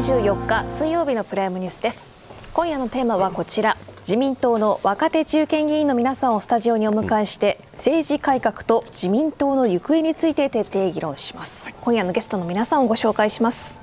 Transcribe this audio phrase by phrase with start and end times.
[0.00, 2.14] 1月24日水曜日のプライムニュースです。
[2.54, 3.76] 今夜のテーマはこちら。
[3.98, 11.74] 自民党の若手中堅議員の皆さんをスタジオにお迎えして政治改革と自民党の行方について徹底議論します。
[11.82, 13.74] 今夜のゲストの皆さんをご紹介します。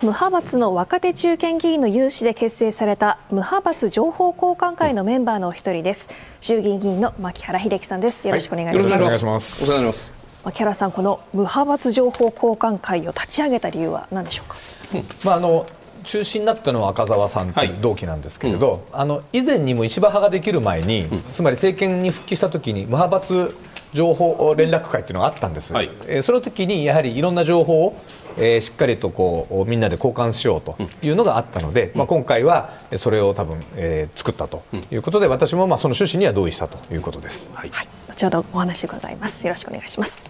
[0.00, 6.08] 無派閥の若手中堅議員の有志で結成された無派閥情報交換会のメンバーのお一人です。
[6.40, 8.28] 衆議院議員の牧原秀樹さんです。
[8.28, 9.64] よろしくお願いします、はい、よろしくお願いします。
[9.64, 10.17] お世話になります
[10.48, 14.56] 牧原さんこの無派閥情報交換会を立ち上げた理由は何でしょうか、
[14.94, 15.66] うん、まああの
[16.04, 23.56] 中心になったのは赤澤さんという同期なんですけれど、はいうん、あの以前にも石破派ができる前に、うん、つまり政権に復帰した時に無派閥
[23.92, 28.00] 情報連絡会っていうのがあったんです、はい、えー、その時にやはりいろんな情報を、
[28.38, 39.46] えー、しっかりとこうみんなで交換しようというのがあったので、うん、まあ、今回はそれを多分、えー、作ったということで、私もまあその趣旨には同意したということです、はい、はい、後ほどお話伺います。
[39.46, 40.24] よろしくお願いします。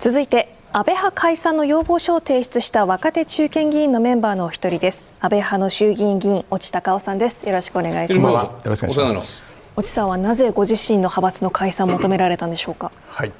[0.00, 5.10] 続いて安倍派解散の要望書を提出した若手中堅議員のメンバーのお一人です。
[5.20, 7.44] 安倍派の衆議院議員越智隆夫さんです。
[7.44, 8.46] よろしくお願いします。
[8.46, 9.56] よろしくお願いします。
[9.76, 12.92] 越智さんはなぜご自身の派閥の解散を求められたんでしょうか？
[13.08, 13.32] はい。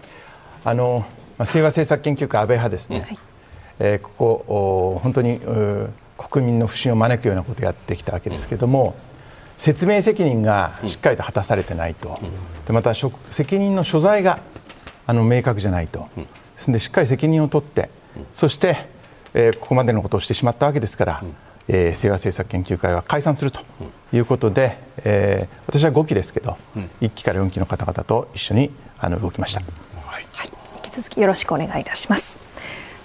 [0.64, 1.04] あの
[1.46, 3.18] 清和政策研究会安倍派ですね、はい、
[3.80, 5.40] えー、ここ本当に
[6.16, 8.94] 国民の不信を招くようなことをやってきたわけですけれども、
[9.56, 12.20] 説明責任がしっかりと果たされてないと、
[12.66, 14.38] でまた責任の所在が
[15.06, 17.90] あの明確じゃないと、ですのでしっかり責任を取って、
[18.34, 18.86] そして、
[19.34, 21.24] えー、ここまでのことをしてしまったわけですから、
[21.68, 23.60] えー、清和政策研究会は解散すると
[24.12, 32.49] いうことで、えー、私は5期ですけど、うん、1期から4期の方々と一緒にあの動きました、はい、はい、引き続きよろしくお願いいたします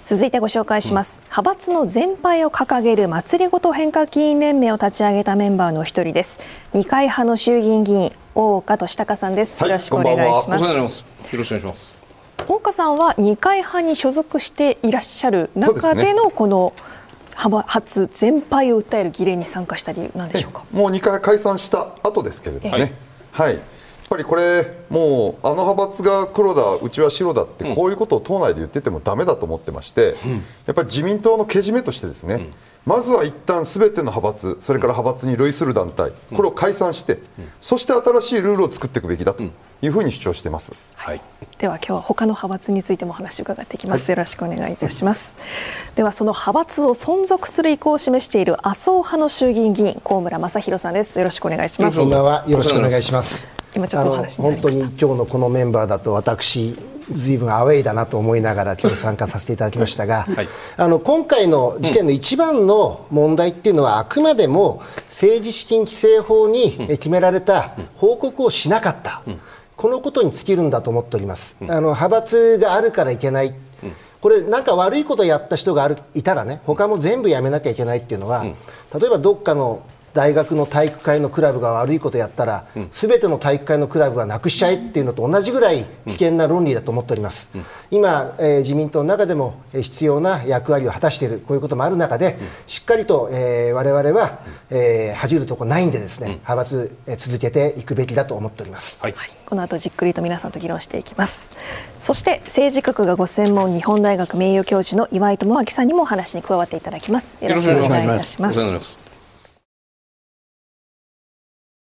[0.08, 6.38] 続いてご紹介します、うん、派閥の全廃を掲げる祭りごと変化議員連盟を立ち上げたメンバーの一人です。
[6.72, 10.74] 二階派の衆議院議員大岡俊孝さんです、はい、よろしくお願いします。
[10.74, 11.96] よろしくお願いします。
[12.46, 16.72] 大岡さんは二階派に所属していらっしゃる中でのこの
[17.36, 20.64] 派閥全廃を訴える議連に参加した理由なんでしょうか？
[20.70, 22.94] もう二回解散した後ですけれどもね、
[23.32, 23.62] はい、やっ
[24.08, 30.38] ぱりこれ、もうあの派閥が黒だ、うちは白だって、こういうことを党内で言っててもだめだと思ってまして、うん、や
[30.72, 32.52] っぱり自民党のけじめとしてですね、うん。
[32.84, 37.18] まずは一旦すべての派閥、それから派閥に類する団体、これを解散して、
[37.60, 39.42] そして新しいルールを作っていくべきだと
[39.82, 40.72] いうふうに主張しています。
[40.94, 41.20] はい、
[41.58, 45.36] では今日は他の派閥についてもお話を伺っていきます、はい、よろしくお願いいたします。
[45.96, 51.18] ではその派閥を存続する意向を示している麻生派の衆議院議員高村正弘さんです。
[51.18, 51.98] よろしくお願いします。
[51.98, 52.44] こんばんは。
[52.46, 56.74] よろしくお願いします今ちょっとお話本当に今日のこのメンバーだと私
[57.12, 69.22] ずいぶんアウェイだなと思いながら今日参加させていただきましたが、はい、あの今回の事件の一番の問題っていうのは、あくまでも政治資金規正法に決められた報告をしなかった、
[69.76, 71.56] このことに尽きるんだと思っております。
[71.60, 73.54] あの派閥があるからいけない。
[74.20, 79.82] これ、なんか悪いことをやった人があるいたらね、他も全部やめなきゃいけないっていうのは、例えばどっかの
[80.16, 94.38] 大学の体育会のクラブが悪いことをやったら、す、べ、ての体育会のクラブはなくしちゃえっていうのと同じぐらい危険な論理だと思っております、うん、今、えー、自民党の中でも必要な役割を果たしている、こういうこともある中で、しっかりと、えー、我々は、
[94.70, 101.50] えー、恥じるところないんで、ですね、派閥、えー、続けていくべきだと思っております、はい、この後じっくりと皆さんと議論していきます。
[101.98, 107.44] そして政治学がご専門、日本大学名誉教授の岩井智明さんにもお話に加わっていただきます。
[107.44, 109.05] よろしくお願いいたします。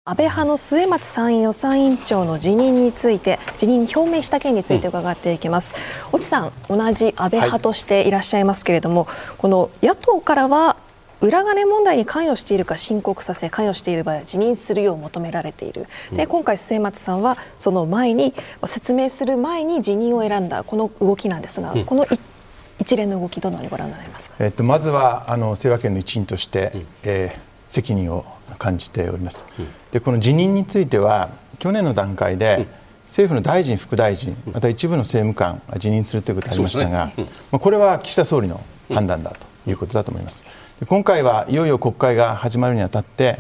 [0.09, 5.75] 安倍派の末松参院予算委員長の辞任について辞任表明した件について伺っていきます、
[6.11, 10.79] うん、さん同じ安倍派としていらっしゃいますけれども、はい、この野党からは
[11.21, 18.33] 裏金問題に関与しているか申告させ関与している場合は辞任するよう求められている、で今回末松さんはその前に
[18.67, 22.07] 説明する前に辞任を選んだこの動きなんですが、うん、この
[22.79, 27.39] 一連の動きどのようにご覧になりますか、えっと、まずはあの清和県の一員として、うん、えー、
[27.69, 28.25] 責任を
[28.59, 29.45] 感じております。
[29.93, 32.67] でこの辞任については去年の段階で、
[33.09, 40.45] 政府の大臣、副大臣、また一部の政務官が辞任するということがありましたが、ねうん、まあ、これは岸田総理の判断だということだと思います。
[40.87, 43.39] 今回はいよいよ国会が始まるにあたって、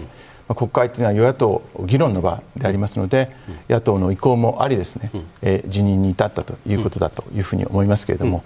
[0.48, 3.30] まあ、国会というのは与野党議論の場でありますので、
[3.68, 5.10] 野党の意向もありですね、
[5.42, 8.42] えー、辞任に至ったということだというふうに思いますけれども、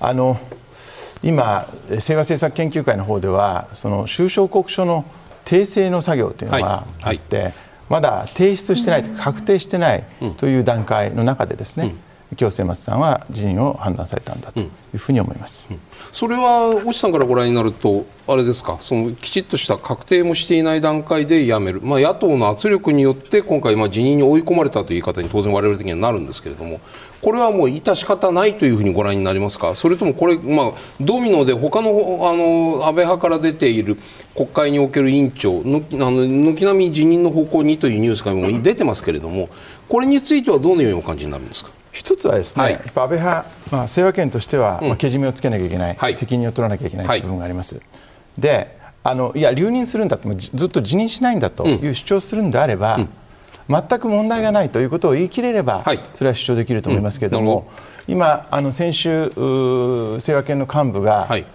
[0.00, 0.38] あの
[1.22, 5.04] 今、清和政策研究会の方では、その収支報告書の
[5.44, 7.44] 訂正の作業というのがあって、はい。
[7.46, 7.54] はい、
[7.88, 10.04] まだ提出してない、確定してない
[10.36, 11.94] という段階の中でですね、
[12.36, 15.76] 今日末松さんは辞任を判断されたんだというふうに思います、うん。
[15.76, 18.78] うん、それは越さんからご覧になるとあれですか？
[18.80, 26.80] そのきちっとした確定もしていない段階で辞める、まあ、野党の圧力によって今回まあ辞任に追い込まれたという言い方に当然我々的にはなるんですけれども
[27.24, 29.74] これはもう致し方ないというふうにご覧になりますか？
[29.74, 31.88] それともこれ、まあ、ドミノで他の
[32.30, 33.96] あの安倍派から出ている
[34.34, 39.48] 国会における委員長のあの軒並み辞任の方向にというニュースがもう出てますけれども
[39.88, 41.70] これについてはどのようにお感じになるんですか？
[41.92, 47.76] 一つはですね、はい、安倍派、まあ、清和県としては、まあ、けじめをつけなきゃいけない、はい、責任を取らなきゃいけないという部分があります。
[47.76, 47.84] はい、
[48.38, 53.08] であのいや留任するんだとずっと辞任しないんだという主張するんであれば、うん、
[53.68, 57.70] 全く問題がないということを言い切れれば、それは主張できると思いますけれども、
[58.06, 61.46] うん、今あの先週清和県の幹部が、はい、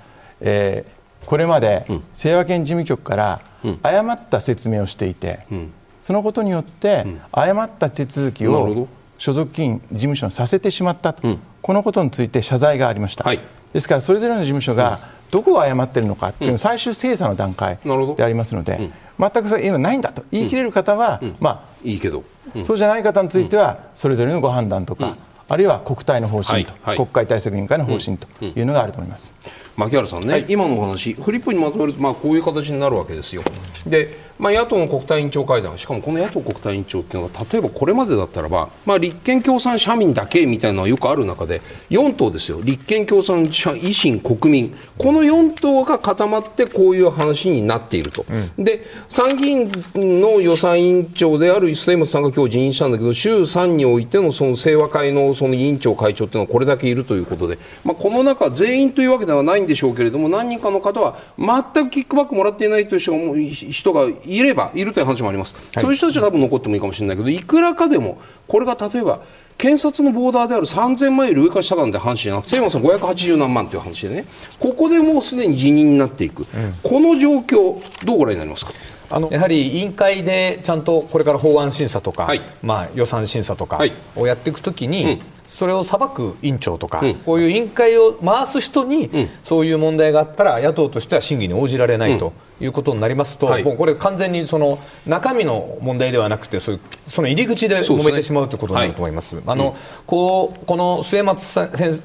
[0.42, 1.86] えー、これまで
[2.16, 3.42] 清和県事務局から
[3.84, 13.40] 誤った説明をしていて、うん、そのことによって誤った手続きを所属議員事務所にさせてしまったと、うん、このことについて謝罪がありました、はい、
[13.74, 14.98] ですからそれぞれの事務所が
[15.30, 17.78] どこを誤っているのかという最終精査の段階
[18.16, 18.90] でありますので、
[19.20, 20.24] うん、全く今ないんだと。
[20.32, 22.24] 言い切れる方は、まあいいけど、
[22.62, 25.16] そうじゃない方についてはそれぞれのご判断とか、
[25.48, 26.84] あるいは国対の方針と、はい。
[26.84, 29.36] はい、国会対策委員会の方針というのがあると思います、
[29.76, 33.42] 牧原さんね、はい、今のお話、フリップにまとめると、まあ、こういう形になるわけですよ。
[33.86, 48.26] でまあ、野党の国対委員長会談、しかもこの野党国対委員長っていうのは、例えばこれまでだったらば、まあ、立憲共産社民だけみたいなのはよくある中で、4党ですよ、立憲共産社維新、国民、この4党が固まってこういう話になっていると、
[48.58, 69.22] うん、で参議院の予算委員長である末松さんが今日辞任したんだけど、衆参においてのその清和会のその委員長、会長っていうのはこれだけいるということで、まあ、この中、全員というわけではないんでしょうけれども、何人かの方は全くキックバックもらっていないという人がいればいるという話もあります、はい、そういう人たちは多分残ってもいいかもしれないけどいくらかでもこれが例えば
[69.58, 74.24] 検察のボーダーである3000万円より上か下かなんて話じゃなくて、山さん580何万という話でね、
[74.58, 76.48] ここでもうすでに辞任になっていく、うん、
[76.82, 78.72] この状況、どうご覧になりますか？
[79.10, 83.82] あのやはり委員会でちゃんとこれから法案審査とか、はい、まあ、予算審査とか
[84.16, 99.30] をやっていくときに、はいうんそれを裁く委員長とか、うん、こういう委員会を回す人に、うん、そういう問題があったら野党としては審議に応じられないということになりますと、うんはい、もうこれ完全にその中身の問題ではなくてそういうその入り口で揉めてしまうということになると思います。
[99.30, 99.76] すねはい、あの
[100.06, 101.60] こうこの末松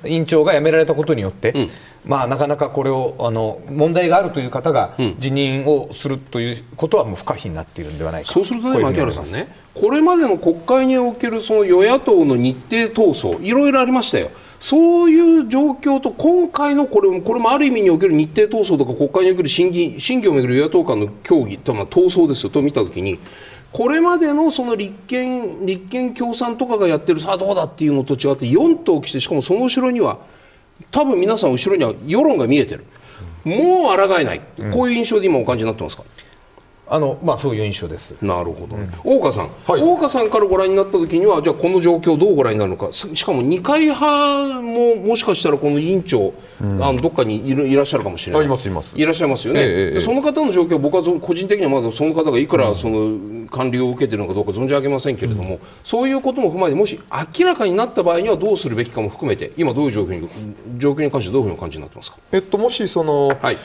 [0.07, 1.55] 委員長が辞められたことによって、
[2.07, 8.33] まあ、なかなかこれをあの問題があるという方が辞任をするということはもう不可避になっているんではないか。
[8.33, 14.31] そうするとね、牧原さんねこれまでの国会におけるその与野党の日程闘争いろいろありましたよ。
[14.61, 23.19] そういう状況と今回のこれもこれもある意味における日程闘争とか国会における審議審議をめぐる与野党間の協議と、まあ、闘争ですよと見たときに
[23.73, 30.19] これまでのその立憲立憲共産とかがやってるさあどうだっていうのと違って4党来てしかもその後ろには
[30.91, 32.85] 多分皆さん後ろには世論が見えてる。
[33.45, 34.41] もう抗えない、
[34.73, 36.03] こういう印象で今お感じになってますか、
[36.87, 38.15] あのまあ、そういう印象です。
[38.21, 48.93] なるほど、うん、大岡さん、はい、大岡さんからご覧になったときには、じゃあ、この状況、どうご覧になるのか、しかも二階派ももしかしたら、この委員長、うん、あのどっかにいるいらっしゃるかもしれない、いますいます。
[48.97, 57.01] いらっしゃいますよね、ええ、その方の状況、僕は個人的にはまだその方がいくらその管理を受けているのかどうか存じ上げませんけれども、うん、そういうことも踏まえて、もし
[57.39, 60.29] 明らかになった場合にはどうするべきかも含めて、今、どういう状況に
[60.77, 63.57] 状況に関してどういうふうにお感じになってますか、えっと、もしその、はい、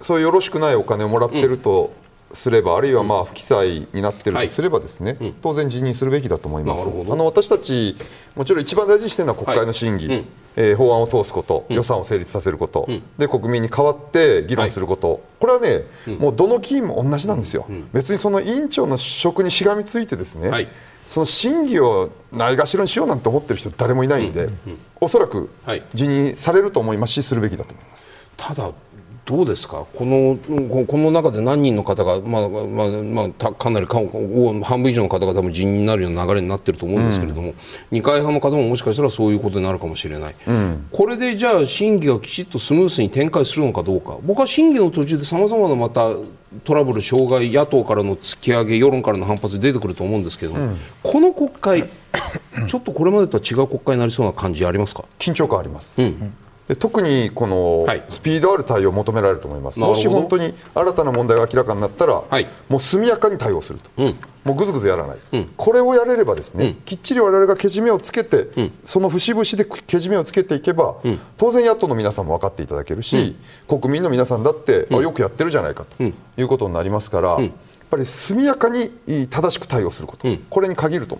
[0.00, 2.01] そうよろしくないお金をもらってると、
[2.32, 6.88] すればあるいはまあ不記載になっているとすればですね、はい、当然辞任するべきだと思います。
[6.88, 7.96] あの私たち
[8.34, 10.24] もちろん一番大事にしているのは国会の審議、はい、
[10.56, 20.68] えー、法案を通すこと、予算を成立させること、うん、で国民に代わって議論すること、はい、これはね、うん、もうどの議員も同じなんですよ、うん、別にその委員長の職にしがみついてですね、
[21.06, 24.48] その審議をないがしろにしようなんて思ってる人誰もいないんで、
[25.00, 25.50] おそらく
[25.94, 28.10] 辞任されると思いますしするべきだと思います。
[28.36, 28.70] ただ
[29.24, 29.86] どうですか？
[29.94, 30.36] この
[30.84, 37.54] この中で何人の方が、まあまあまあ、かなり半分以上の方が多分辞任になるような流れになっていると思うんですけれども、うん、
[37.92, 44.18] 二階派の方ももしかしたらそういうことになるかもしれない、うん、これでじゃあ審議がきちっとスムースに展開するのかどうか。
[44.24, 46.10] 僕は審議の途中でさまざまなまた
[46.64, 51.84] トラブル、障害野党からの突き上げ世論からの反発出てくると思うんですけど、うん、この国会
[52.66, 55.04] ちょっとこれまでとは違う国会になりそうな感じありますか？
[55.20, 56.34] 緊張感あります、うん
[56.68, 64.06] で特にこのスピードある対応を求められると思います、もし本当に新たな問題が明らかになったら、はい、もう速やかに対応すると、うん、
[64.44, 68.48] もうぐずぐずやらない、うん、これをやれればですね、うん、きっちり我々がけじめをつけて、
[68.84, 70.96] その節々でけじめをつけていけば、
[71.36, 77.50] 当然野党の皆さんも分かっていただけるし、国民の皆さんだって、あよくやってるじゃないかということになりますから、やっ
[77.90, 78.92] ぱり速やかに
[79.28, 81.18] 正しく対応すること、これに限ると。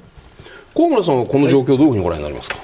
[0.74, 2.56] 河村さんはこの状況、どういうふうにご覧になりますか？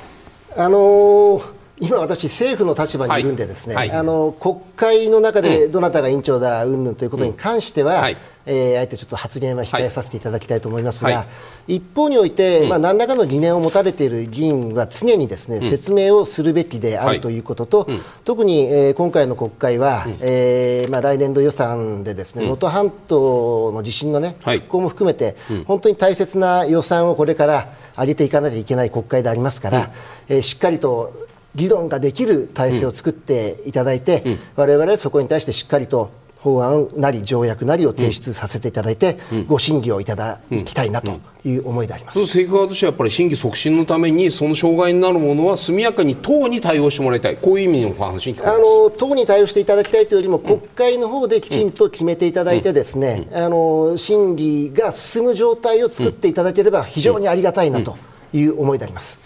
[0.57, 3.89] あのー今、私、政府の立場にいるんで、ですね、はい。
[3.89, 8.17] はい、あの国会の中でどなたが委員長だ、うんぬんということに関しては、うんはい、
[8.47, 11.27] えー、あえてちょっと発言は控えさせていただきたいと思いますが、は
[11.69, 17.89] い、一方において、うん、まあ、何らかの疑念を持たれている議員は常にですね、うん、説明をするべきであるということと、
[18.25, 29.91] 特に、えー、今回の国会は、うん、えー、まあ、来年度予算でですね能登、半島の地震の、ね、復興も含めて、本当に大切な予算をこれから上げていかなきゃいけない国会でありますから、
[30.29, 31.28] えー、しっかりと
[31.59, 47.37] 議論ができる体制を作っていただいて、うん、我々はそこに対してしっかりと法案なり条約なりを提出させていただいて、うん、ご審議をいただきたいなという思いであります、うん、政府側としてはやっぱり審議促進のためにその障害になるものは速やかに党に対応してもらいたい。
[47.37, 48.57] こういう意味の話に聞こえます。
[48.57, 57.97] あの党に対応していただきたいというよりも国会の方できちんと決めていただいてですね、あの審議が進む状態を作っていただければ非常にありがたいなと
[58.33, 59.21] いう思いであります。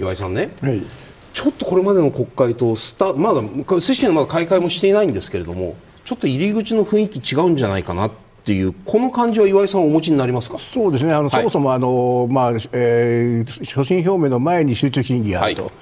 [0.00, 0.82] 岩井さんね、はい
[1.36, 5.76] ちょっとこれまでの国会とスタまだ正式にまだ開会もしていないんですけれども
[6.06, 8.10] ちょっと入り口の雰囲気違うんじゃないかなっ
[8.46, 10.58] ていうこの感じは岩井さんお持ちになりますか？
[10.58, 11.12] そうですね。
[11.12, 15.64] あの、はい、そもそもあの、まあえー、所信表明の前に集中審議があると。
[15.64, 15.72] はい。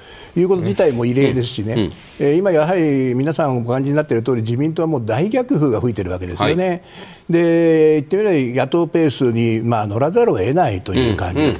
[0.41, 1.81] いうこと自体も異例ですしね、うん。
[1.83, 6.83] うん、えー、今やはり皆さんお感じになっている通り自民党はもう大逆風が吹いてるわけですよね、はい、
[7.28, 11.57] で言ってみれば野党ペースに、まあ、乗らざるを得ないという感じ、うん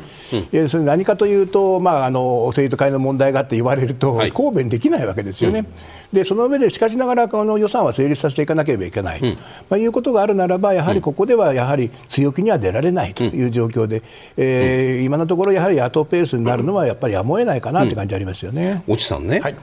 [0.61, 5.67] うん、それ何かというと、まあ、あの生徒会の問題があって言われると、抗弁できないわけですよね、
[6.13, 9.33] でその上でしかしながらこの予算は成立させていかなければいけないと、ま
[9.73, 14.03] あ、いうことがあるならばやはりここではやはり強気には出られないという状況で、
[14.37, 18.65] えー、今のところやはり野党ペースになるのはやっぱりやむを得ないかなという感じありますよね。
[18.65, 18.83] ね。
[18.89, 19.57] 越智さんね、はい、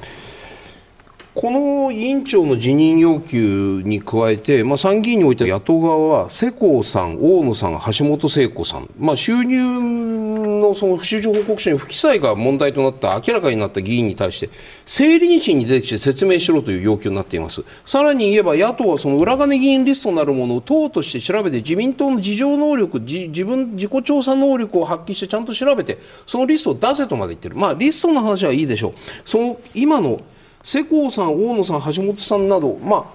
[1.42, 14.52] この委員長の辞任要求に加えて、まあ、参議院において野党側は世耕さん、大野さん、橋本聖子さん、まあ、収入のその不祥事報告書に不記載が問題となった明らかになった議員に対して
[14.86, 17.64] 政倫審に出てきて説明しろという要求になっています。
[17.88, 27.56] さらに言えば野党はその裏金議員リストなるものを党として調べて自民党の事情能力自分自己調査能力を発揮してちゃんと調べてそのリストを出せとまで言ってる。
[27.56, 28.94] まあリストの話はいいでしょう。
[29.26, 30.22] その今の
[30.64, 33.06] 世耕さん、大野さん、橋本さんなど、まあ、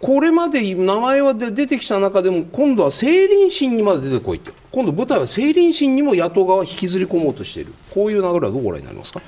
[0.00, 4.50] これまで名前は出てきた中でも今度は政倫審にまで出てこいって。
[4.72, 7.74] 今度舞台は政倫審にも野党側は引きずり込もうとしている。
[7.92, 9.20] こういう流れはどうご覧になりますか？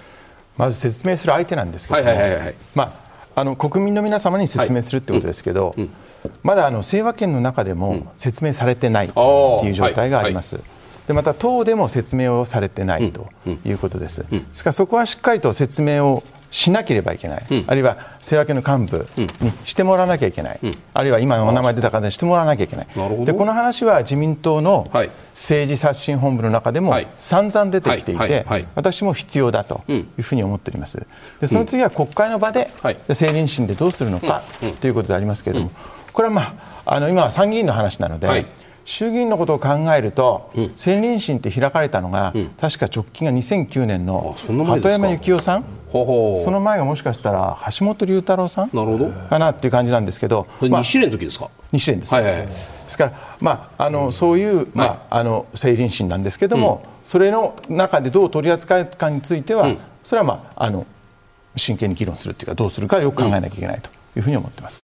[0.56, 2.02] まず説明する相手なんですけど
[2.74, 2.84] ま
[3.34, 5.90] あ、あの国民の皆様に説明するってことですけど、はいうんうん、
[6.42, 10.60] まだあの清和県の中でも説明されてないという状態があります。
[11.06, 13.28] でまた党でも説明をされてないと
[13.64, 14.24] いうことです。
[14.30, 22.86] ですからそこはしっかりと説明をしなければいけない、うん、あるいは清和系の幹部にしてもらわなきゃいけない、うん、あるいは今お名前出た方にしてもらわなきゃいけない、
[23.24, 24.86] でこの話は自民党の
[25.32, 31.04] 政治刷新本部の中でも散々出てきていて、私も必要だというふうに思っております、
[31.40, 32.70] でその次は国会の場で
[33.08, 34.42] 政倫審でどうするのか
[34.80, 35.70] ということでありますけれども、
[36.12, 36.42] これは、ま
[36.84, 38.46] あ、あの今は参議院の話なので、
[38.84, 45.64] 衆議院のことを考えると、うん、政倫審って開かれたのが、うん、確か直近が2009年の鳩山幸夫さん？
[45.92, 48.70] その前がもしかしたら橋本龍太郎さん？
[48.72, 49.10] なるほど。
[49.28, 51.50] かなっていう感じなんですけど、まあ、西連の時ですか？
[51.70, 60.86] 西連です、はいはいはい、ですから、まあ、あのそういう、まあ、あの政倫審なんですけども、それの中でどう取り扱うかについては、それは、まあ、あの
[61.56, 64.81] 真剣に議論するというかどうするかよく考えなきゃいけないというふうに思ってます。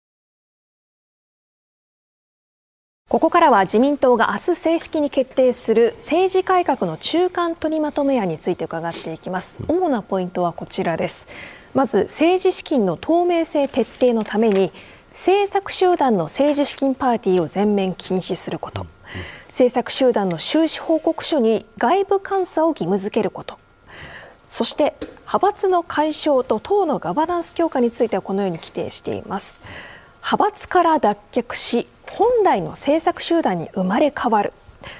[3.10, 9.60] ここからは自民党が明日正式に決定する政治改革の中間取りまとめ案について伺っていきます。
[9.70, 11.26] 主なポイントはこちらです。
[11.74, 14.74] まず政治資金の透明性徹底のために
[15.12, 18.86] 政策集団の政治資金パーティーを全面禁止すること。
[19.48, 23.58] 政策集団の収支報告書に外部監査を義務付けること。
[24.50, 29.62] そして派閥の解消と党のガバナンス強化についてはこのように規定しています。
[30.18, 34.54] 派閥から脱却し本来の政策集団に生まれ変わる。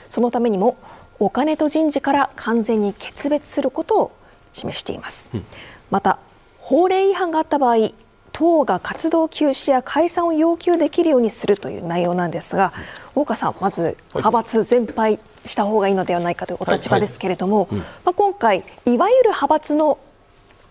[0.10, 0.78] そのためにも
[1.20, 4.12] お金と人事から完全に決別することを
[4.54, 5.46] 示しています、うん、
[5.90, 6.20] また
[6.60, 7.92] 法令違反があった場合
[8.32, 12.72] 党が活動休止や解散を要求できるようにするという内容なんですが
[13.16, 19.98] 大岡さんまず派閥全廃した方がいいのではないかというお立場ですけれども、まあ、今回いわゆる派閥の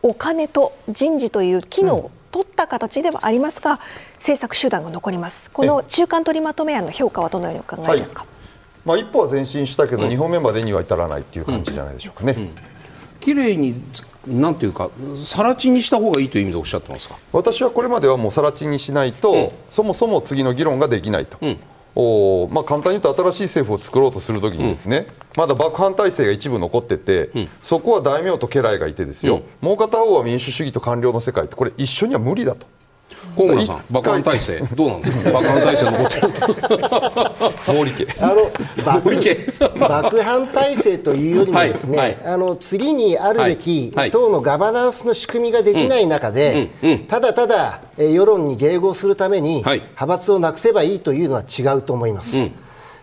[0.02, 3.80] お金と人事という機能を取った形ではありますが
[4.16, 5.50] 政策手段が残ります。
[5.50, 8.28] この中間取りまとめ案の評価はどのようにお考えですか、はい、
[8.84, 12.34] まあ、一歩は前進したけど、うん、2本目までには至らないっていう感じじゃないでしょうかね。
[12.36, 12.42] うん。
[12.42, 12.50] うん、
[13.20, 13.82] 綺麗に
[14.26, 17.16] なんていうか、さら地にした方がいいという意味でおっしゃってますか？
[17.32, 21.38] 私はこれまではもうさら地にしないと、そもそも次の議論ができないと。
[21.98, 27.30] おまあ、簡単に言うと新しい政府を作ろうとするときにですね、まだ幕藩体制が一部残ってて、
[27.62, 32.66] そこは大名と家来がいてですよ、もう片方は民主主義と官僚の世界ってこれ一緒には無理だと。
[33.37, 36.32] 河村さん、爆破体制、どうなんですか、爆破体制残ってる。
[37.96, 46.70] 家あの爆破体制というよりもですね、はいあの次にあるべき党のガバナンスの仕組みができない中で、
[47.08, 49.78] ただただえー世論に迎合するために、はい。
[49.78, 52.49] 派閥をなくせばいいというのは違うと思います。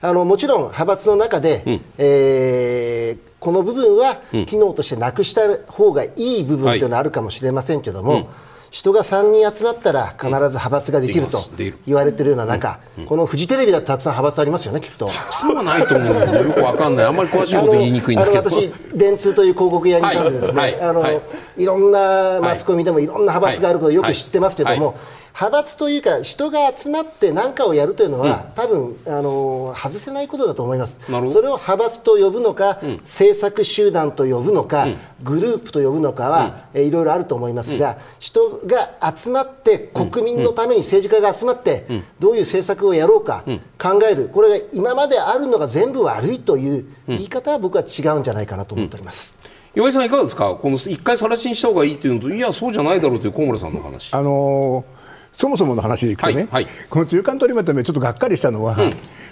[0.01, 1.63] あのもちろん派閥の中で、
[1.97, 8.29] えーこの部分は機能としてなくした方がいい部分というのはあるかもしれませんけども、
[8.73, 11.37] 人が3人集まったら必ず派閥ができると
[11.85, 15.11] 言われているような中、このフジテレビだってたくさん派閥ありますよね、きっと。
[15.11, 16.43] そうはないと思うよ。
[16.43, 17.05] よくわかんない。
[17.05, 18.39] あんまり詳しいこと言いにくいんだけど。
[18.39, 20.71] あの私、電通という広告屋にいたんでですね、はい。
[20.71, 20.81] はい。
[20.81, 21.21] あのはい
[21.55, 24.95] い、ろんなマスコミでもいろんな派閥があることをよく知ってますけども、はい
[25.35, 30.99] 派閥というか人が集まって何かをやるというのは、多分あの外せないことだと思います。
[31.09, 31.31] なるほど。
[31.33, 34.87] それを派閥と呼ぶのか、政策集団と呼ぶのか、
[35.23, 41.85] グループと呼ぶのかは、えーいろいろあると思いますが、人が集まって国民のために政治家が集まって、
[42.19, 43.43] どういう政策をやろうか
[43.81, 49.35] 考える、これが今まであるのが全部悪いという言い方は僕は違うんじゃないかなと思っております。
[49.75, 50.53] 岩井さんいかがですか？
[50.53, 54.13] この一回晒しにした方がいいというのと、いやそうじゃないだろうという小村さんの話。
[54.13, 55.02] あのー
[55.37, 56.67] そもそもの話でいくとね、はいはい。
[56.89, 58.77] この中間取りまとめ、ちょっとがっかりしたのは、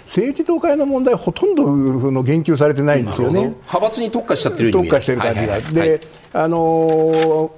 [0.06, 1.64] 政治党会の問題、ほとんど
[2.10, 3.40] の言及されてないんですよね。
[3.40, 5.88] 派閥に特化しちゃってる特化してる感じが、はいはいはい。
[5.88, 6.00] で、
[6.32, 7.50] あのー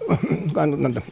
[0.60, 1.02] あのなんだ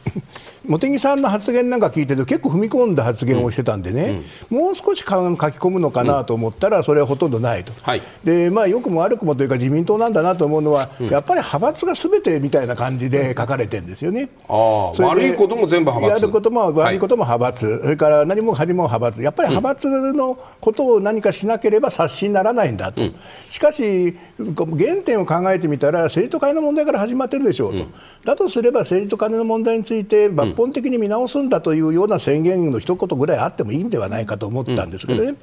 [0.65, 8.01] 茂木さんの発言なんか聞いてると結構踏み込んだ発言をしてたんでね、もう少しか書き込むのかなと思ったらそれはほとんどないと、はい。
[8.23, 14.29] でまあ、良くも悪くもというか自民党なんだなと思うのは、やっぱり派閥がすべてみたいな感じで書かれてるんですよね。
[14.47, 14.53] あ
[14.99, 16.23] 悪いことも全部派閥。
[16.23, 23.01] やることも悪いことも派閥、それから何も恥も派閥、やっぱり派閥のことを何かしなければ刷新にならないんだと、
[23.49, 27.85] しかし、原点を考えてみたら、政治と金の問題から始まってるでしょうと、
[28.23, 35.35] だとすれば政治と金の問題について抜本的に見直すんだというような宣言の一言ぐらいあってもいいんではないかと思ったんですけどね、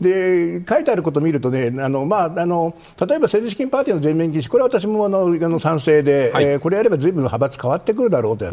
[0.00, 6.44] で書いてあることを見るとね、あのまあ、あの例えば政治資金パーティーの全面禁止、これは私もあのあの賛成で、はい。
[6.44, 8.46] えーこれやればずいぶん派閥変わってくるだろうと、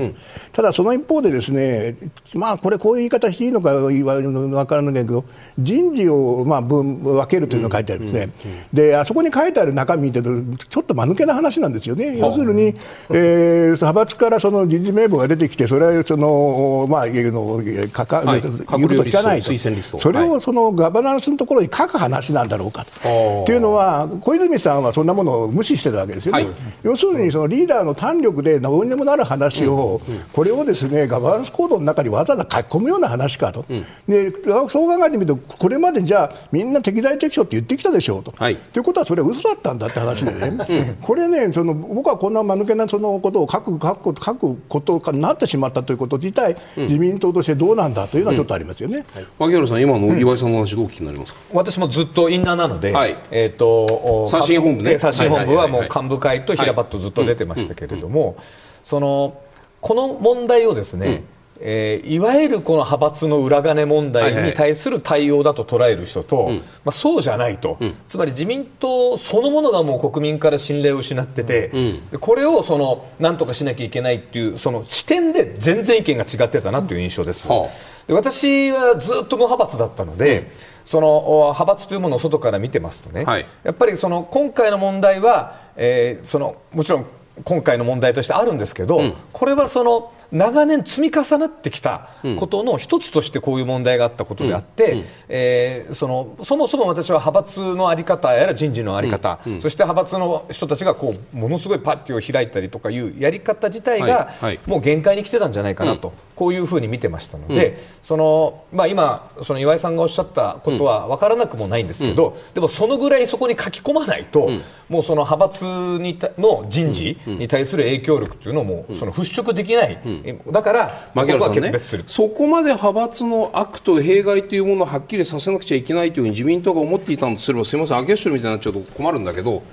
[0.52, 1.96] ただその一方で、ですね、
[2.34, 5.26] まあ、これ、こういう言い方していいのか分からないけど、
[5.58, 8.34] 人事をまあ分分けるというのが書いてあるんですね、
[8.72, 18.42] であそこに書いてある中身見てると、ちょっと間抜けな話なんですよね、要するに、えー派閥からその人事名簿が出てきて、それはその、まあ、いうのかか、はい。
[18.42, 23.52] 言うこと聞かないと、それはをそのガバナンスのところに書く話なんだろうかと。
[23.52, 23.56] い。
[23.56, 26.46] うのは、小泉さんはそんなものを無視してたわけですよね。
[26.46, 26.54] はい。
[26.84, 30.02] 要するにそのリーダーの胆力でどうにでもなる話を、
[30.34, 33.66] これをですねガバナンスコードの中にわざわざ書き込むような話かと、
[34.08, 38.34] でそう考えてみると、これまでじゃあ、みんな適材適所って言ってきたでしょうと。
[38.38, 38.56] はい。
[38.56, 49.06] ということは、それは嘘だったんだって話でね、これね、その僕はこんな間抜けなそのことを書く書く書くことになってしまったということ自体、自民党としてどうなんだというのはちょっとありますよね。
[49.40, 51.42] 牧原さん今の岩井さんの話どうお聞きになりますか？
[51.52, 53.16] 私もずっとインナーなので、はい。
[53.32, 54.92] えー、とお刷新本部ね。
[54.92, 56.04] えー刷新本部はもうはいはいはいはい。
[56.04, 58.38] 幹部会と平場とずっと出てましたけれども、
[58.84, 59.42] その
[59.82, 61.24] この問題をですね、
[61.66, 71.72] えーいわゆるこの派閥の裏金問題に対する対応だと捉える人と、まあ、そうじゃないと、つまり自民党そのものがもう国民から信頼を失ってて、
[72.12, 77.48] でこれをそのなんとかしなきゃいけないっていうその視点で全然意見が違ってたなという印象です。
[77.48, 77.70] は
[78.08, 80.50] で私はずっと無派閥だったので、
[80.84, 83.46] そのお派閥というものを外から見てますとね、はい。
[83.64, 87.06] やっぱりその今回の問題は、えーそのもちろん
[87.46, 104.46] 今回の問題としてあるんですけど、これはその長年積み重なってきたことの一つとしてこういう問題があったことであって、えーそのそもそも私は派閥の在り方やら人事の在り方、そして派閥の人たちがこうものすごいパッティを開いたりとかいうやり方自体が、はい。
[104.46, 104.60] はい。
[104.66, 114.50] もう限界に来てたんじゃないかなと、こういうふうに見てましたので、そのまあ、今、その岩井さんがおっしゃったことは分からなくもないんですけど、でもそのぐらいそこに書き込まないと、
[114.90, 115.66] もうその派閥
[116.02, 122.04] にたの人事に対する影響力というのをもうその払拭できない、えだから僕は決別する。
[122.08, 129.64] そこまで派閥の悪と弊害というものをはっきりさせなくちゃいけないというふうに自民党が思っていたんとすればすみません、明吉みたいになっちゃうと困るんだけど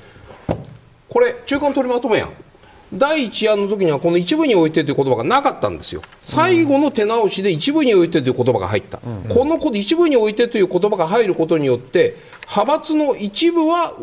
[1.08, 2.30] これ中間取りまとめやん
[2.92, 6.02] 第一案の時にはこの一部においてという言葉がなかったんですよ。
[6.22, 12.16] 最後の手直しで一部においてという言葉が入った、このこと一部においてという言葉が入ることによって
[12.48, 13.94] 派閥の一部は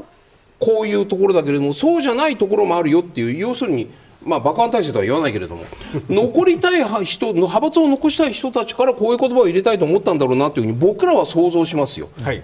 [0.59, 3.89] こういうところだけれどもそうじゃないところもあるよっていう要するに
[4.27, 5.63] まあ、爆破体制とは言わないけれども
[6.09, 12.09] 残りたい人の派閥を残したい人たちからこういう言葉を入れたいと思ったんだろうなというふうに僕らは想像しますよ。
[12.23, 12.43] はい。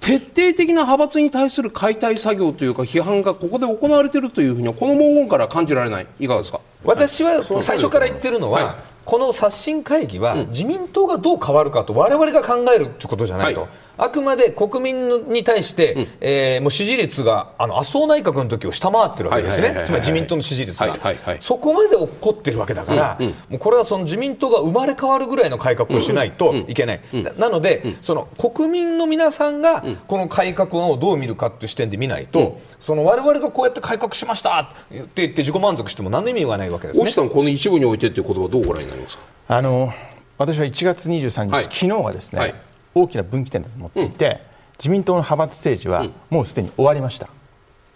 [0.00, 6.06] 徹底的な派閥に対する解体作業というか批判がここで行われているというふうにはこの文言から感じられない。
[6.18, 6.60] いかがですか？
[6.84, 13.70] 私は最初から言ってるのは、はいこの刷新会議は自民党がどう変わるかと我々が考えるということじゃないと、はい。
[13.98, 20.96] あくまで国民に対して、えーもう支持率があの麻生内閣の時を下回ってるわけですね、つまり自民党の支持率が、
[21.40, 37.04] そこまで起こってるわけだから、もうこれはその自民党が生まれ変わるぐらいの改革をしないといけない、ななので、その国民の皆さんがこの改革をどう見るかっていう視点で見ないと、その我々がこうやって改革しましたって言って自己満足しても何の意味がないわけですね。
[37.04, 37.12] 越。
[37.12, 39.22] さん、この一部においてという言葉どうご覧になりますか？
[39.48, 39.92] あの
[40.38, 41.62] 私は1月23日、はい。
[41.64, 42.54] 昨日がですね、はい。
[42.94, 44.42] 大きな分岐点だと思っていて、
[44.78, 47.28] 自民党の派閥政治はもうすでに終わりました、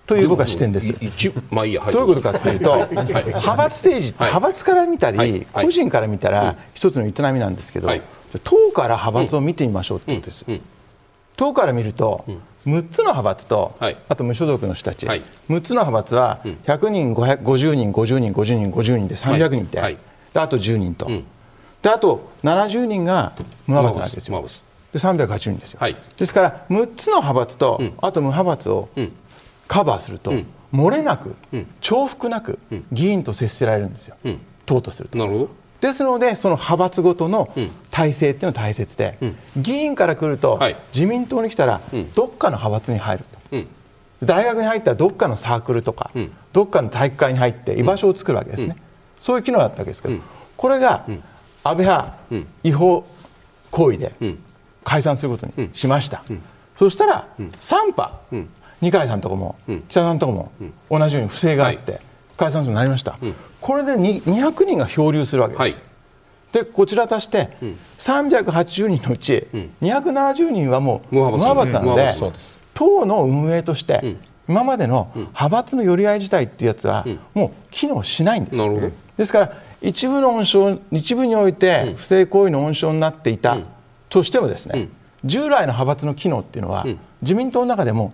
[0.06, 0.94] という僕は視点です。
[1.50, 2.90] まあいいや、はい、どういうことかというと、はい。
[2.90, 4.30] 派閥政治ってはい。
[4.30, 5.46] 派閥から見たり、はい。
[5.52, 5.64] はい。
[5.64, 8.02] 個人から見たら一つの営みなんですけど、はい。
[8.44, 10.44] 党から派閥を見てみましょうってことです。
[11.36, 12.24] 党から見ると、
[12.64, 13.96] 6つの派閥と、はい。
[14.08, 15.22] あと無所属の人たち、はい。
[15.50, 19.98] 6つの派閥は100人、550人、50人、50人、50人で300人いて、
[20.40, 21.10] あと10人と、
[21.82, 23.32] であと70人が
[23.66, 24.44] 無派閥なんですよ。
[24.92, 25.96] で380人ですよ、はい。
[26.16, 28.88] ですから6つの派閥と、あと無派閥を
[29.66, 30.32] カバーすると、
[30.72, 31.34] 漏れなく、
[31.80, 32.58] 重複なく、
[32.92, 34.16] 議員と接せられるんですよ、
[34.64, 35.18] 党とすると。
[35.18, 35.48] なるほど。
[35.80, 37.50] ですので、その派閥ごとの
[37.90, 39.18] 体制っていうのは大切で、
[39.56, 40.76] 議員から来ると、はい。
[40.94, 41.80] 自民党に来たら、
[42.14, 43.68] どっかの派閥に入ると、うん。
[44.24, 46.10] 大学に入ったらどっかのサークルとか、
[46.54, 48.76] どっかの体育会に入って居場所を作るわけですね、
[49.18, 50.16] そういう機能だったわけですけど、
[50.56, 51.04] これが
[51.64, 52.16] 安倍派、
[52.62, 53.04] 違法
[53.70, 54.14] 行為で
[54.84, 56.22] 解散することにしました、
[56.78, 58.12] そしたら3派、
[58.80, 59.56] 二階さんとこも、
[59.88, 60.52] 北さんとこも
[60.90, 62.00] 同じように不正があって、
[62.36, 63.18] 解散するようになりました、
[63.60, 65.78] これでに200人が漂流するわけです。
[65.80, 65.86] はい。
[66.52, 67.50] でこちら足して、
[67.98, 69.46] 380人のうち、
[69.82, 72.14] 270人はもう無派閥なので
[72.72, 74.16] 党の運営として、
[74.48, 77.04] 今までの派閥の寄り合い自体っていうやつは、
[77.34, 78.58] もう機能しないんです。
[79.16, 83.58] ですから一部の温床一部において不正行為の温床になっていた
[84.08, 84.88] としてもですね、
[85.24, 86.86] 従来の派閥の機能っていうのは、
[87.22, 88.12] 自民党の中でも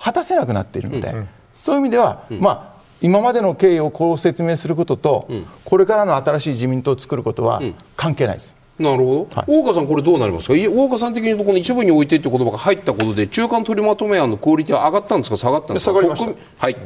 [0.00, 1.14] 果たせなくなっているので、
[1.52, 5.28] そういう意味では、まあ今までの経緯をこう説明することと、
[5.64, 7.62] これからの新しい自民党を作ることは
[7.96, 8.56] 関係ないです。
[8.78, 16.26] なるほど、大岡さん、これどうなりますか、い大岡さん的に言うと、この一部においてという言葉が入ったことで、中間取りまとめ案のクオリティは上がったんですか、下がったんですか、下がりました。
[16.26, 16.78] 国民はい、だ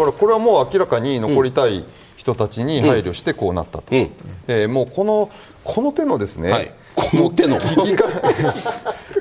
[0.00, 1.84] からこれはもう明らかに残りたい
[2.16, 4.10] 人たちに配慮してこうなったと、うん。
[4.46, 5.30] えーもうこの
[5.64, 6.72] この手のですね、はい。
[6.94, 7.58] この手の。
[7.58, 8.10] 危機管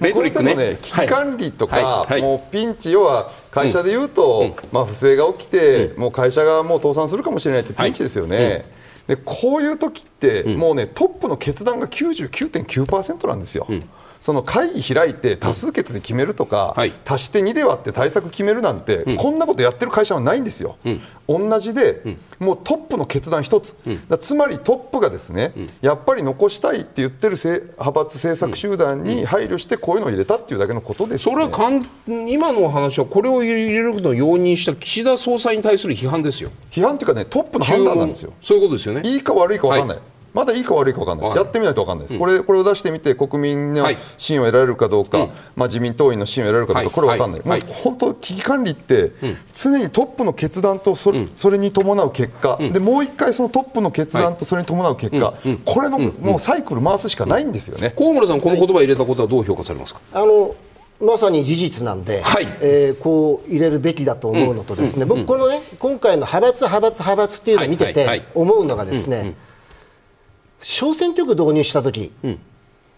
[0.02, 0.54] レ トリックね。
[0.54, 1.84] この手の危機管理とか、はい。
[1.86, 2.12] はい。
[2.12, 2.21] はい。
[2.21, 8.65] もうピンチ要は会社でいうと、まあ、不正が起きて、もう会社がもう倒産するかもしれないってピンチですよね。
[9.08, 13.68] でこういう時って、もうねトップの決断が99.9%なんですよ。
[14.24, 16.94] その会議開いて多数決で決めるとか、はい。
[17.06, 20.78] 足して2で割って対策決めるなんて、こんなことやってる会社はないんですよ、
[21.28, 22.02] 同じで、
[22.40, 23.76] もうトップの決断一つ、
[24.08, 31.86] だつまりトップがですね、やっぱり残したいって言ってるせ派閥政策集団に配慮してこういうのを入れたっていうだけのことです、ね、それはかん
[32.30, 38.32] 今の話は、これを入れることを容認した岸田総裁に対する批判ですよ、批判っていうかねトップの判断なんですよ。
[38.40, 39.02] そういうことですよね。
[39.04, 41.38] いいか悪いか分かんない、はいまだいいか悪いか分かんない、はい。
[41.38, 43.98] やってみないと分かんないです、これこれを出してみて国民のはい。
[44.17, 47.17] 信を得られるかどうか、まあ、自民党員の信を得られるかどうか、はい。
[47.17, 47.62] これ分かんない、はい。
[47.62, 49.12] もう本当、危機管理って、
[49.54, 55.34] 常にトップの決断とそれ,、それに伴う結果、でもう一回そのトップの決断とそれに伴う結果、
[55.65, 57.93] これの、もうサイクル回すしかないんですよね。
[57.98, 60.02] 河村さん、この言葉入れたことはどう評価されますか？
[60.13, 60.56] あの
[61.02, 62.58] まさに事実なんで、はい。
[62.62, 67.93] えーこう入れるべきだと思うのとですね、僕このね今回の派閥派閥派閥っていうのを見てはい。
[67.93, 68.08] はい。
[68.08, 68.22] はい。
[68.22, 69.34] て思うのがですね、
[70.63, 72.13] 小選挙区導入した時、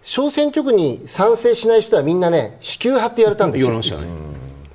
[0.01, 3.73] 小選挙区に賛成しない人はみんなね支給派って言われたんですよ。
[3.73, 4.08] ね。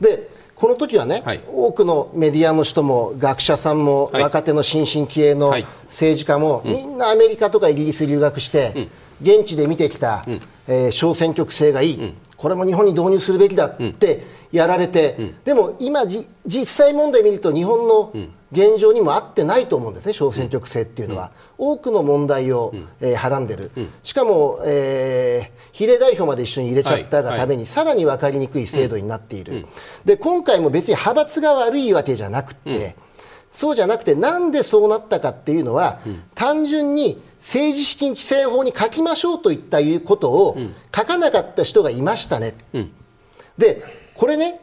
[0.00, 0.28] で
[0.60, 1.40] この時はね、はい。
[1.50, 4.22] 多くのメディアの人も学者さんも、はい。
[4.24, 5.66] 若手の新進気鋭のはい。
[5.84, 8.88] 政治家も、みんなアメリカとかイギリス留学して、
[9.22, 10.22] 現地で見てきた、
[10.68, 14.22] えー小選挙区制がいい、これも日本に導入するべきだって
[14.52, 18.12] やられて、でも今じ、実際問題見ると、日本の
[18.52, 21.30] 現状にも合ってないと思うんですね、小選挙区制っていうのは。
[21.56, 23.70] 多くの問題を、えーはらんでる、
[24.02, 29.66] しかも、えー比例代表まで一緒に入れちゃったがために、さらに分かりにくい制度になっている、
[30.04, 32.96] で今回も別に派閥が悪いわけじゃなくて、
[33.52, 36.00] そうじゃなくて、なんでそうなったかっていうのは、
[36.34, 40.58] 単純に政治資金規正法に書きましょうといったいうことを
[40.94, 42.54] 書かなかった人がいましたね。
[43.56, 43.82] で、
[44.14, 44.60] これね、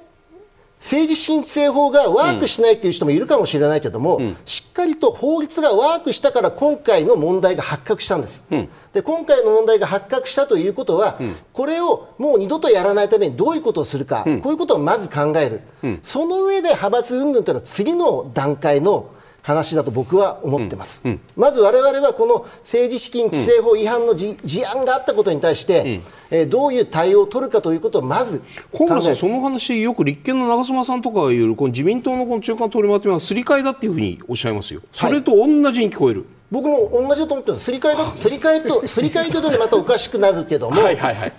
[0.79, 15.61] 政治申請法がワークしないという人もいるかもしれないけども、うん、しっかりと法律がワークしたから今回の問題が発覚したんです、うん、で今回の問題が発覚したということは、うん、これをもう二度とやらないためにどういうことをするか、こういうことをまず考える、
[16.03, 19.09] その上で派閥云々というのは次の段階の
[19.47, 28.43] 話だと僕は思ってます、うんうん、まず我々はこの政治資金規正法違反の事,、案があったことに対して、うん、えー、どういう対応を取るかということをまず
[28.77, 36.25] 河村さん、その話、よく立憲の長妻さんとかが言うこの自民党のこの中間取りまとめはすり替えだっていうふうにおっしゃいますよ、それと同じに聞こえる。
[36.51, 40.77] 僕も同じだと思ってます、すり替えだ すり替えとすり替えとでまたおかしくなるけども、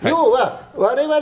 [0.03, 1.19] 要は我々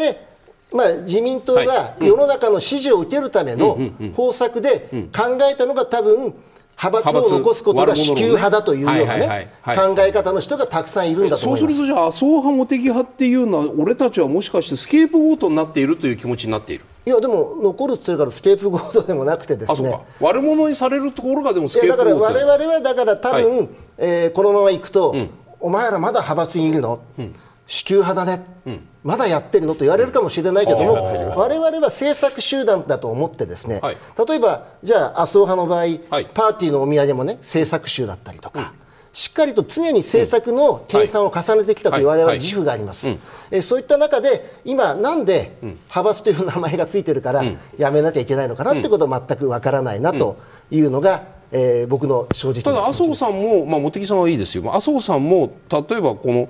[0.73, 3.79] まあ、自民党が世の中の支持を受けるための
[4.15, 6.35] 方策で考えたのが多分
[6.79, 11.75] 派閥を残すことが支給派だというようなね考え方の人がたくさんいるんだと思います。
[11.77, 16.85] そうするとじゃあ麻生派茂木派っていうのは俺たちはもしかしてスケープゴートになっているという気持ちになっている？
[17.07, 19.99] いやでも残るって言ってるからスケープゴートでもなくてですね。
[20.21, 27.33] 悪者にされるところがでもスケープゴートだから我々はだから多分、はい、えー、このままいくと、うん、お前らまだ派閥にいるの、うん
[27.67, 33.97] 守旧派だね、うん、まだやってるのと言われるかもしれないけども、われわれは政策集団だと思ってですね、はい、
[34.29, 38.61] 例えばじゃあ麻生派の場合、はい、パーティーのお土産もね政策集だったりとか。
[38.61, 38.67] うん、
[39.13, 42.05] しっかりと常に政策の計算を重ねてきたとい。
[42.05, 43.17] う我々は自負があります、
[43.51, 47.45] えそういった中で今、なんで派閥という名前がついてるから
[47.79, 50.39] やめなきゃいけないのかなということは全くわからないなと
[50.71, 54.71] いうのが、えー、僕の正直ただ麻生さんも、まあ、茂木さんはいいですよ。
[54.71, 56.49] 麻生さんも例えばこの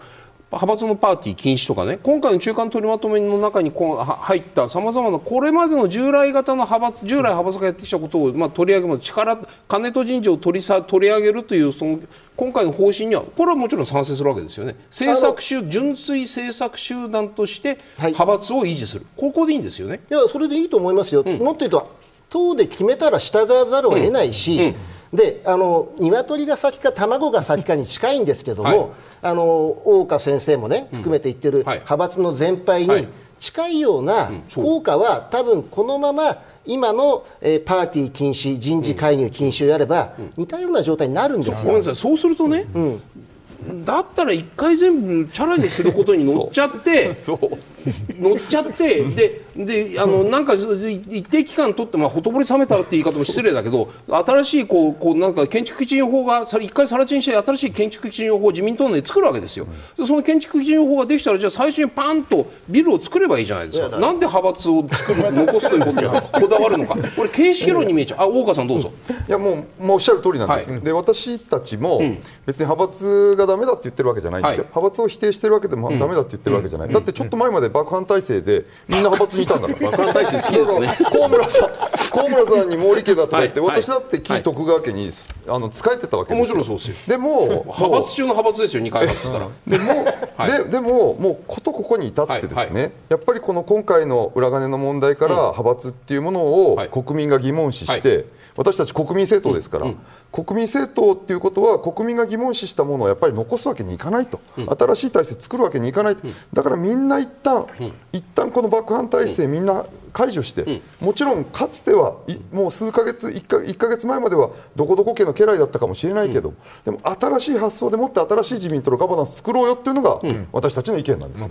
[0.52, 1.98] 派閥のパーティー禁止とかね。
[2.00, 9.00] 今回の中間取りまとめの中にこう入ったさまざまなこれまでの従来型の派閥従来派閥がやってきたことを、まあ、取り上げます。
[9.02, 11.98] 力金と人事を取りさ取り上げるというその
[12.36, 14.76] 今回の方針にはこれはもちろん賛成するわけですよね。
[14.90, 20.00] 政策集純粋政策集団として派閥を維持する、はい、ここでいいんですよね。
[20.08, 21.90] いやそれでいいと思いますよ、うん、もっと言うと
[22.30, 24.66] 党で決めたら従わざるを得ないし、うん。
[24.66, 24.74] うん
[25.12, 28.88] であの鶏が先か卵が先かに近いんですけども、はい、
[29.22, 41.94] あの大岡先生もね含めて言ってる派閥の全廃に近いような効果は多分このまま今の、えー、パーティー禁止人事介入禁止をやれば、似たような状態になるんですよ。
[41.94, 43.84] そうするとね、うん。
[43.84, 47.12] だったら一回全部チャラにすることに乗っちゃって
[48.18, 63.98] 乗っちゃってでであのなんか一定期間取って、まあ、ほとぼり冷めたって言い方も失礼だけど新しいこうこうなんか建築基準法が一回さら地にして新しい建築基準法を自民党内で作るわけですよ、でその建築基準法ができたらじゃあ最初にパンとビルを作ればいいじゃないですか。
[63.98, 66.96] なんで派閥を作る残すということに こだわるのか。
[67.16, 68.18] これ形式論に見えちゃう。
[68.20, 68.92] あ大岡さんどうぞ。
[69.28, 71.98] いやもうもうおっしゃる通りなんです、はい、で私たちも
[72.46, 79.90] 別に派閥がダメだって言ってるわけじゃないんですよ、はい、派閥を否定してるわけでもダメだって言ってるわけじゃない、うん、だってちょっと前まで爆破体制でみんな派閥にいたんだから。
[79.92, 80.98] 爆破体制好きですね。
[81.12, 81.70] 河村さん
[82.10, 85.10] 河村さんに毛利家だとか言って、私だって紀徳川家に
[85.48, 86.56] あの使えてたわけですよ。
[86.56, 87.16] もちろんそうですよ。
[87.16, 89.48] でも派閥中の派閥ですよ二回発したら。
[89.66, 98.24] でも、ででももうことここに至ってですね、やっぱりこの今回の裏金の問題から派閥っていうものを国民が疑問視して、
[98.56, 99.92] 私たち国民政党ですから、
[100.32, 106.16] 国民政党っていうことは国民が疑問視したものをやっぱり残すわけにいかないと、うん、新しい体制作るわけにいかない、
[106.52, 112.16] だからみんな一旦、うん、一旦この爆破体制みんな解除して、もちろんかつては
[112.50, 120.20] もう数か月1か ,1 か月前まではどこどこ家の家来だったかもしれないけど、でも新しい発想でもって新しい自民党のガバナンス作ろうよっていうのが、
[120.52, 121.44] 私たちの意見なんです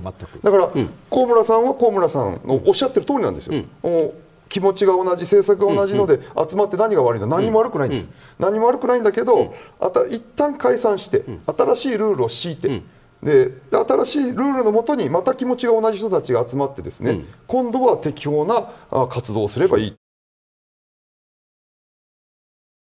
[0.44, 0.70] だから、
[1.12, 3.63] 河村さんは河村さんのおっしゃってる通りなんですよ。
[4.56, 7.22] 気持ちが同じ政策が同じので集まって何が悪いん。
[7.22, 12.82] だ何も悪くないんです、何も悪くないんだけど、あた一旦解散して新しいルールを敷いて、
[13.22, 18.70] で新しいルールのもとにまた気持ちが同じ人たちが集まってですね、今度は適法な
[19.08, 19.96] 活動をすればいい。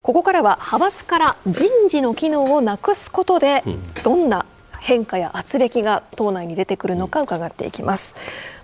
[0.03, 3.65] ここからは派閥から人事の機能をなくすことで
[4.05, 4.45] どんな
[4.79, 8.15] 変化や圧力が党内に出てくるのか伺っていきます。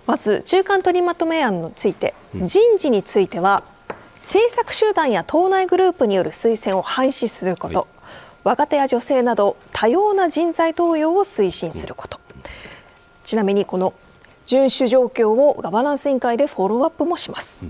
[0.09, 3.61] まず中間取りまとめ案について、人事については
[4.15, 7.87] 政策集団や党内グループによる推薦を廃止すること、はい、
[8.43, 12.19] 若手や女性など多様な人材登用を推進すること、
[13.23, 13.93] ちなみにこの
[14.47, 17.61] 遵守状況をガバナンス委員会でフォローアップもします。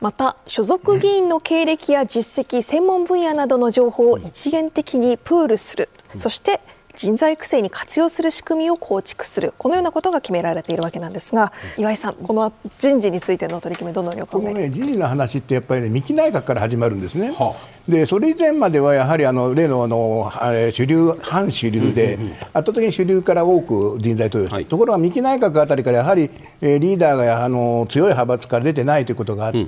[0.00, 6.60] また所属議員の経歴や実績、専門分野などの情報を一元的にプールする、そして
[6.96, 9.54] 人材育成に活用する仕組みを構築する。
[9.58, 14.54] このようなことが決められているわけなんですが、岩井さん、この人事についての取り組みどのようにお考え？
[14.54, 17.30] ね、人事の話ってやっぱりね三木内閣から始まるんですね。
[17.30, 17.76] はあ。
[17.86, 20.32] でそれ以前まではやはりあの例のあの
[20.72, 22.18] 主流、反主流で、
[22.52, 26.30] 圧倒的に主流から多く人材登用して、はい、ところが三木内閣あたりからやはり
[26.60, 29.66] リーダーがあの強い派閥から出てないということがあって、うん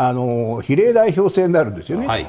[0.00, 2.06] あの比例代表制になるんですよね。
[2.06, 2.26] はい。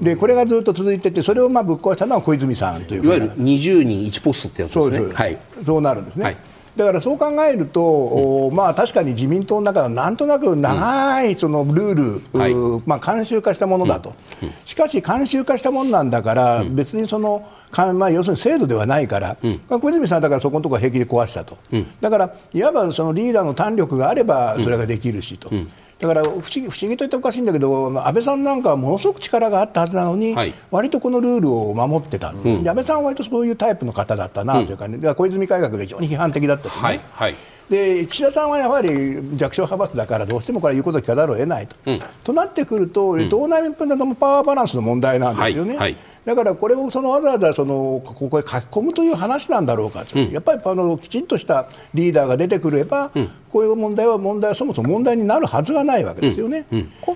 [0.00, 4.98] でこれがずっと続いててそれをまあぶっ壊したのは小泉さんといういわゆる20人1ポストってやつですね。
[4.98, 5.38] そうはい。
[5.64, 6.24] そうなるんですね。
[6.24, 6.36] はい。
[6.74, 11.94] だからそう考えると、おまあ、確かに自民党の中ではなんとなく長いそのルー
[12.32, 12.52] ル、はい。
[12.52, 14.14] うまあ、慣習化したものだと、
[14.64, 19.36] しかし慣習化したものなんだから、別にその、かまあ、要するに制度ではないから、
[19.68, 21.58] まあ小泉さんはだからそこのところは平気で壊したと、
[22.00, 25.50] だからいわばそのリーダーの胆力があればそれができるしと。
[26.02, 30.52] だから不思議不思議と言っておかしいんだけど、安倍さんなんかはものすごく力があったはずなのに、はい。
[30.72, 37.00] 割とこのルールを守ってた、で安倍さんは割とそういうタイプの方だったなというかね、だから小泉改革が非常に批判的だったしね、はい。
[37.12, 37.34] はい。
[37.72, 38.88] で岸田さんはやはり
[39.34, 41.76] 弱小派閥だからどうしてもこれは言うことを聞かざるを得ないと、
[42.22, 45.70] となってくると、党内分断のパワーバランスの問題なんですよね。
[45.76, 45.96] はいはい。
[46.24, 53.10] だからこれをそのわざわざそのここへ書き込むという話なんだろうかと、やっぱりあのきちんとしたリーダーが出てくれば、
[53.50, 56.66] こういう問題は問題はそもそも問題になるはずがないわけですよね。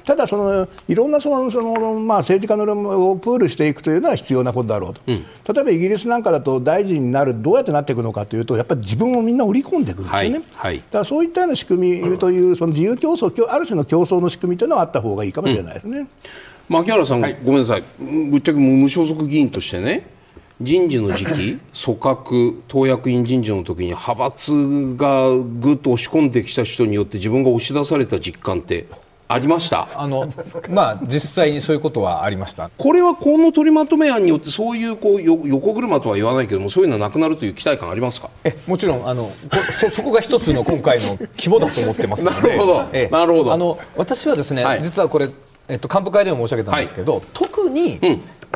[0.05, 10.39] ただその、いろんなそのその、まあ、政治家の論をプールしていくというのは必要なことだろうと、例えばイギリスなんかだと大臣になる、どうやってなっていくのかというと、やっぱり自分をみんな売り込んでくるんですよね。
[10.39, 10.79] はいはい。
[10.79, 16.07] だからそういったような仕組みという、その自由競争、ある種の競争の仕組みというのはあった方がいいかもしれないですね。
[16.69, 20.07] 牧原さん、ごめんなさい、ぶっちゃけ無所属議員としてね、
[20.61, 21.33] 人事の時期、
[21.85, 28.87] 組閣、党役員人事の時に派閥がぐっと押し込んできた人によって自分が押し出された実感って
[29.29, 29.89] ありました？
[29.97, 30.33] あの
[30.71, 32.71] まあ実際にそういうことはありました。
[32.79, 38.31] これはこの取りまとめ案によってそういうこうよ横車とは言わないけどもそういうのはなくなるという期待感ありますか？
[38.45, 39.33] えもちろんあのこ
[39.81, 42.41] そそこが一つの今回の規模だと思ってますので。
[42.49, 42.85] なるほど。
[42.93, 43.09] ええ。
[43.09, 43.53] なるほど。
[43.53, 44.83] あの私はですね、はい。
[44.83, 45.29] 実はこれ、
[45.69, 47.99] えっと、幹部会でも申し上げたんですけど、特に、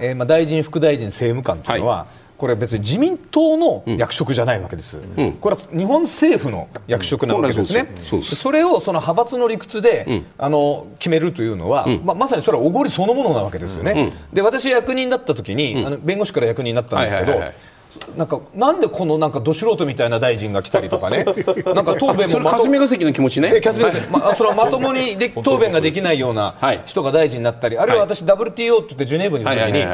[0.00, 2.06] えーまあ、大臣、副大臣、政務官というのは、
[2.40, 4.96] これは別に自民党の役職じゃないわけです、
[5.42, 8.14] これは日本政府の役職なわけですね、うんそす。
[8.14, 18.16] よそれをその派閥の理屈で、あの決めるというのは、まあ、まさにそれはおごりそのものなわけですよね、で私、役人だった時に、あの弁護士から役人になったんですけど、はいはいはいはい。
[18.16, 21.24] なんかなんでこのなんかど素人みたいな大臣が来たりとかね、
[21.74, 23.52] なんか答弁もまと霞が関の気持ちね。
[23.54, 29.84] えキャスベです、まあ、それはまともにで答弁ができないようなはい人が大臣になったり、あるいは私、WTO って言ってジュネーブに行った時に、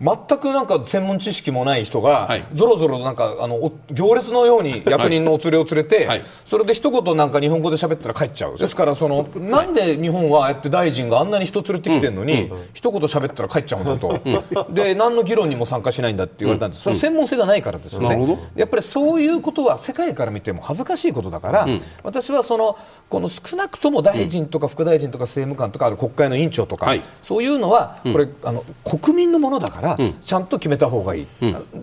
[0.00, 2.44] 全くなんか専門知識もない人が、はい。
[2.52, 6.22] ぞろぞろなんかあのお行列のように役人のお連れを連れて、はい。
[6.44, 8.74] それで一言なんか日本語で喋ったら帰っちゃう、です。
[8.76, 14.20] からその、なんで日本はああやって大臣があんなに人連れてきてるのに、一言喋ったら帰っちゃうんだと、
[14.70, 18.38] で何の議論にも参加しないんだって言われたんです、それは専門性がないからですよね。
[18.56, 21.66] やっぱりそういうことは世界から見ても恥ずかしいことだから、
[22.02, 22.76] 私はその
[23.08, 27.02] この少なくとも大臣とか副大臣とか政務官とかある国会の委員長とか、はい。
[27.20, 29.83] そういうのはこれ、あの国民のものだから、
[30.22, 31.26] ちゃんと決めた方がいい、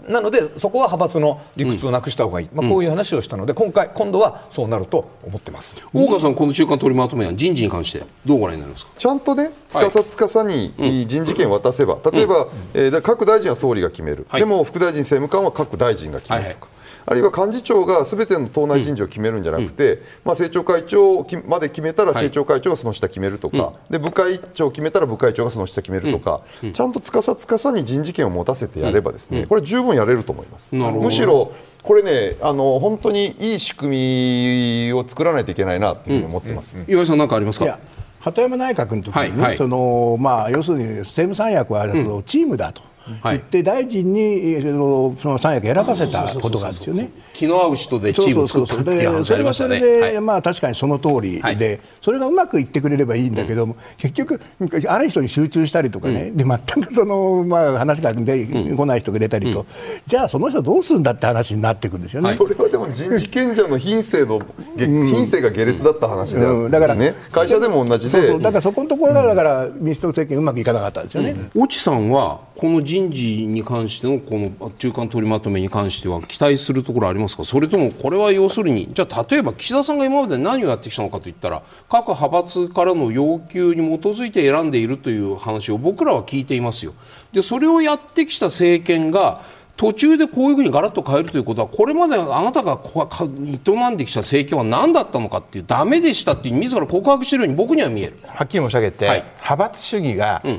[0.08, 5.76] なのでそこは派閥の理屈をなくした方がいい、まあ、こういう話をしたので今回今度はそうなると思ってます。
[5.94, 8.92] 大川さん、この中間取りまとめ案人事に関してどうご覧になりますか？
[8.98, 10.74] ちゃんとね、つかさつかさに
[11.08, 14.40] 人事権を渡せば、例えば、えーだ各大臣は総理が決める、はい。
[14.42, 16.68] でも副大臣、政務官は各大臣が決めるとか。
[17.06, 30.76] あるいは幹事長がすべての党内人事を決めるんじゃなくて、まあ、政調会長まで決めたら政調会長がその下決めるとか、で部会長決めたら部会長がその下決めるとか、ちゃんとつかさつかさに人事権を持たせてやればですね、これ十分やれると思います。
[30.76, 31.06] なるほど。
[31.06, 36.78] むしろこれねあの本当にいい仕組みを作らないといけないなというふうに思ってます。
[36.88, 37.66] 岩井さん、何かありますか？
[37.66, 37.80] いや
[38.20, 39.58] 鳩山内閣の時にね、はいはい。
[39.58, 42.84] そのまあ、要するに政務三役はそのチームだと
[43.24, 47.10] 言って、大臣にえーそのその三役選ばせたことがあるんですよね。
[47.34, 49.80] 気の合う人でチームを作ったっていう話ありそれはそましたね。
[49.80, 50.22] れで、はい。
[50.22, 51.80] まあ、確かにその通りで、はい。
[52.02, 54.40] それがうまくいってくれればいいんだけども、結局、
[54.88, 59.66] ある人に集中したりとかね、で全くその、まあ、話が出来ない人が出たりと、
[60.06, 62.36] じゃあ、その人どうするんだって話になってくるんですよね。
[62.38, 64.40] それはでも人事権者の品性の、
[64.76, 68.42] げ品性が下劣だった話であだからね、会社でも同じで、そうそう。
[68.42, 71.36] だからそこのところがだから民主党政権うまくいかなかったんですよね。
[71.56, 77.44] 越智さんはこの人事に関してのこの中間取りまとめに関しては期待するところありますか？
[77.44, 86.94] それともこれは要するにじゃあ例えば岸田さんが今まで何をやってきたのかといったら各派閥からの要求に基づいて選んでいるという話を僕らは聞いていますよ。
[87.32, 89.42] でそれをやってきた政権が
[89.76, 98.18] 途中でこういうふうにガラッと変えるということはこれまであなたが営んできた政権は何だったのかっていうダメでしたっていう自ら告白しているように僕には見える。
[98.28, 99.22] はっきり申し上げて、はい。
[99.24, 100.50] 派閥主義が、さ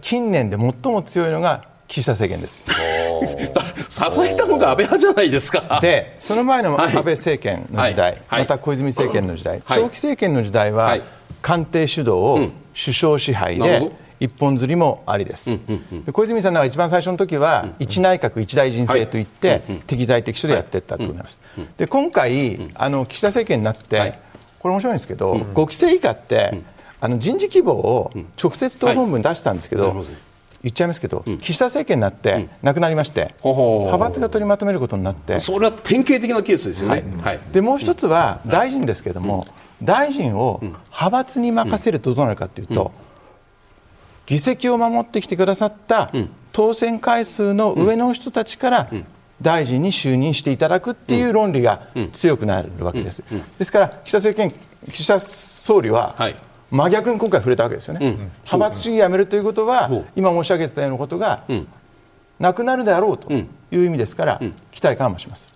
[0.00, 2.66] 近年で最も強いのが岸田政権です。
[3.88, 5.78] 支えたのが安倍派じゃないですか。
[5.80, 6.86] でその前のはい。
[6.88, 8.22] 安倍政権の時代、はい。
[8.26, 8.40] はい。
[8.40, 9.78] また小泉政権の時代、はい。
[9.78, 11.02] 長期政権の時代は、はい。
[11.42, 15.58] 官邸主導を首相支配で一本釣りもありです、
[16.06, 21.42] で小泉さんが一番最初の時は、一内閣一大臣制といって、適材適所でやっていったと思います、
[21.76, 24.18] で今回、あの岸田政権になって、はい。
[24.58, 26.62] これ面白いんですけど、5期生以下って、
[27.04, 28.10] あの人事希望を
[28.42, 30.06] 直接党本部に出したんですけど、はい。
[30.62, 37.04] 言っちゃいますけど、岸田政権になってなくなりまして、ほほ派閥が取りまとめることになって、それは典型的なケースですよね。
[37.22, 37.40] はい。
[37.52, 39.44] でもう一つは大臣ですけども、
[39.82, 42.92] 大臣を派閥に任せるとどうなるかというと、
[44.24, 46.10] 議席を守ってきてくださった
[46.52, 48.90] 当選回数の上の人たちから
[49.42, 51.82] 大臣に就任していただくっていう論理が
[52.12, 53.22] 強くなるわけです。
[53.58, 54.54] ですから岸田政権、
[54.90, 56.36] 岸田総理ははい
[56.74, 58.00] 真逆に今回触れたわけですよね。
[58.00, 61.44] 派閥主義やめるということは今申し上げてたようなことが
[62.40, 64.40] なくなるであろうという意味ですから
[64.72, 65.52] 期待感もします。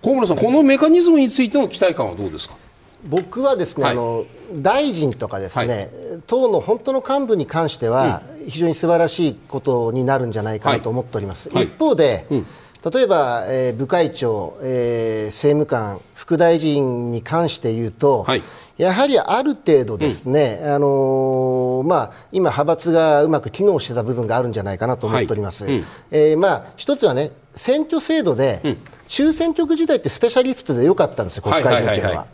[0.00, 2.54] 小村さん、このメカニズムについての期待感はどうですか？
[3.04, 3.92] 僕はですね、はい。
[3.92, 5.88] あの大臣とかですね、
[6.28, 11.48] 党の本当の幹部に関しては、非常に素晴らしいことになるんじゃないかなと思っております。
[11.48, 11.64] はい。
[11.64, 12.26] 一方で、
[12.92, 18.42] 例えば、えー部会長、えー政務官、副大臣に関して言うと、はい。
[18.78, 25.64] やはりある程度ですね、あのーまあ、今、派閥がうまく機能してた部分があるんじゃないかなと思っております。
[25.64, 25.74] はい。
[25.74, 25.84] うん。
[26.10, 28.60] えーまあ、一つはね、選挙制度で、
[29.10, 32.26] 中選挙区時代ってスペシャリストで良かったんですよ、国会議員っていうのは。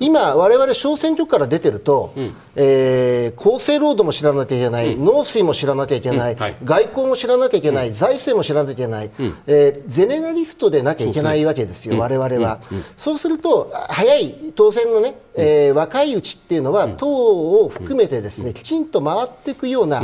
[0.00, 2.12] 今、我々小選挙区から出てると、
[2.56, 6.40] えー厚生労働も知らなきゃいけない、農水も知らなきゃいけない、うん。
[6.40, 6.56] はい。
[6.64, 9.10] 外交も知らなきゃいけない、財政も知らなきゃいけない、
[9.46, 12.58] えーゼネラリストでなきゃいけないわけですよ、我々は。
[12.96, 20.02] そうすると、早い当選のね、えー若いうちっていうのは、党を含めてですね、きちんと回っていくような、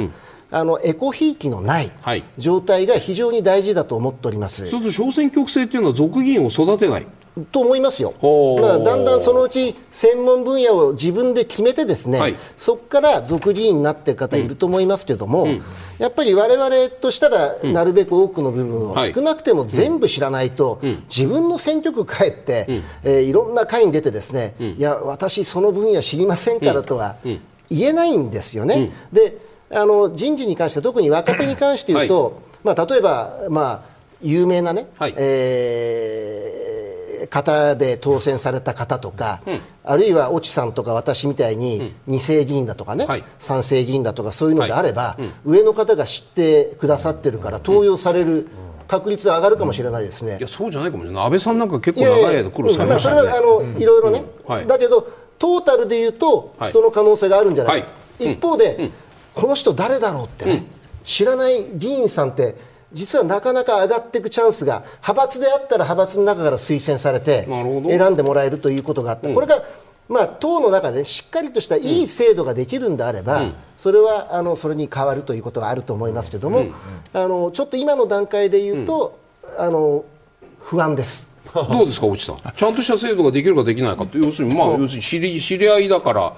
[0.51, 2.25] あのエコひいきのないはい。
[2.39, 4.69] 状態が非常に大事だと思っております。
[4.69, 7.07] そうすると小選挙区制というのは俗議員を育てない。
[7.53, 8.13] と思いますよ、
[8.61, 12.37] まあ、だんだんそのうち専門分野を自分で決めてですね、はい。
[12.57, 15.47] そこから俗議員になっている方いると思いますけども、
[15.99, 19.15] やっぱり我々としたら、なるべく多くの部分をはい。
[19.15, 22.67] 少なくても全部知らないと、自分の選挙区帰って、
[23.05, 27.17] えーいろんな会に出てですね、いや私その分野知りませんからとは
[27.71, 28.91] 言えないんですよね。
[29.13, 29.39] で
[29.73, 33.83] あの人事に関して特に若手に関して言うと、まあ、例えば、まあ、
[34.21, 35.15] 有名なね、はい。
[35.17, 36.71] えー
[37.29, 39.41] 方で当選された方とか、
[39.85, 43.25] あるいは越智さんとか私みたいに二世議員だとかね、はい。
[43.39, 48.49] 三世議員だとかそういうのであれば、上の方が知ってくださってるから登用される
[48.89, 50.39] 確率が上がるかもしれないですね。
[50.39, 51.25] いや、そうじゃないかもしれない。
[51.25, 53.21] 安倍さんなんか結い構長いやいや間苦労されましたよね。
[53.21, 53.41] それはあ
[53.73, 54.67] の、いろいろね、はい。
[54.67, 55.09] だけど
[55.39, 56.73] トータルで言うと、はい。
[56.73, 58.33] その可能性があるんじゃない、はい。
[58.33, 58.91] 一方で、
[59.35, 60.65] この人誰だろうってね、
[61.05, 62.57] 知らない議員さんって
[62.93, 69.63] 実はなかなか上がっていくチャンスが派閥であったら派閥の中から推薦されて選んでもらえるということがあった、これが、
[70.09, 76.67] まあ、党の中でしっかりとしたいい制度ができるんであれば、それはあのそれに変わるということはあると思いますけども、
[77.13, 79.19] あのちょっと今の段階で言うと、
[79.57, 80.05] あの
[80.59, 81.31] 不安です。
[81.55, 82.37] どうですか、落ちさん。
[82.37, 86.33] ちゃんとした制度ができるかできないかって、要するに、まあ、要するに知り、知り合いだから。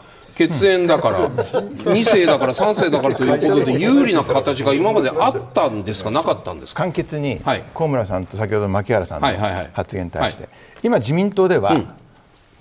[0.48, 1.30] 血縁だから、
[1.92, 6.82] 二世だから、三世だからということで、有利な形が今まであったんですか、なかったんですか？
[6.82, 7.64] 簡潔にはい。
[7.74, 9.28] 高村さんと先ほどの牧原さんの
[9.72, 10.48] 発言に対して、は
[10.82, 11.80] 今、自民党では、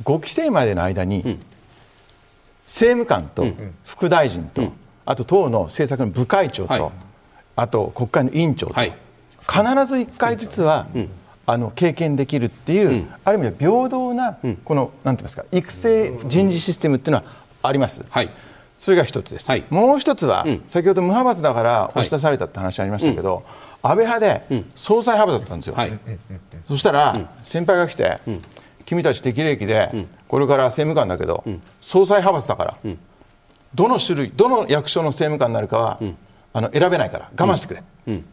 [0.03, 1.39] 5期生までの間に、
[2.65, 3.45] 政務官と
[3.85, 4.71] 副大臣と、
[5.05, 6.83] あと党の政策の部会長と、はい。
[7.55, 8.93] あと国会の委員長と、はい。
[9.41, 9.51] 必
[9.85, 10.87] ず1回ずつは、
[11.47, 17.23] あの経験できるっていう、ある意味で平等な、このなんて言いますか育成人事システムっていうのは
[17.61, 18.03] あります。
[18.09, 18.29] はい。
[18.77, 19.63] それが一つです、はい。
[19.69, 20.63] もう一つは、ん。
[20.65, 23.43] 先ほど無派閥だから押し出されたって話ありましたけど、
[23.83, 25.99] 安倍派で総裁派閥だったんですよ、はい。
[26.67, 28.19] そしたら、先輩が来て、
[28.85, 31.43] 君たち適齢期で、これから政務官だけど、
[31.79, 32.77] 総裁派閥だから、
[33.75, 35.99] どの種類、どの役所の政務官になるかは、
[36.53, 37.83] あの選べないから我慢してくれ、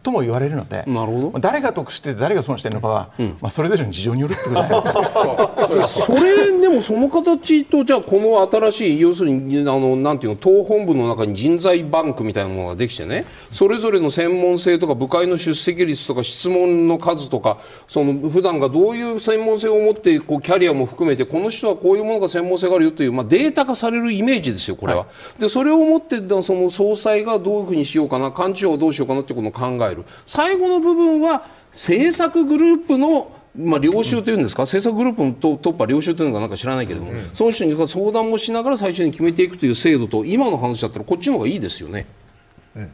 [0.02, 1.38] とも言われるので、なるほど。
[1.38, 3.10] 誰が得してて誰が損してるのかは、
[3.40, 8.40] まあ、それぞれの事情によるってことじゃないかそれでもその形とじゃあこの
[8.70, 13.24] 新しい要するにあのなんていうの党本部の中に人材バンクみたいなものができてね。
[13.52, 25.06] それぞれの専門性とか部会の出席率とか質問の数とかその普段がどういう専門性を持ってこうキャリアも含めてこの人はこういうものが専門性があるよという、まあ、データ化されるイメージですよこれは。
[25.38, 30.04] でそれをもってだその総裁がどういうふうにしようかな幹事長はどうしようかなってことを考える。
[30.24, 42.06] 最後の部分は政策グループのまあ、領袖というんですか、政策グループのトトップは領袖というのかなんか知らないけれども、その人に相談もしながら最初に決めていくという制度と、今の話だったら、こっちの方がいいですよね。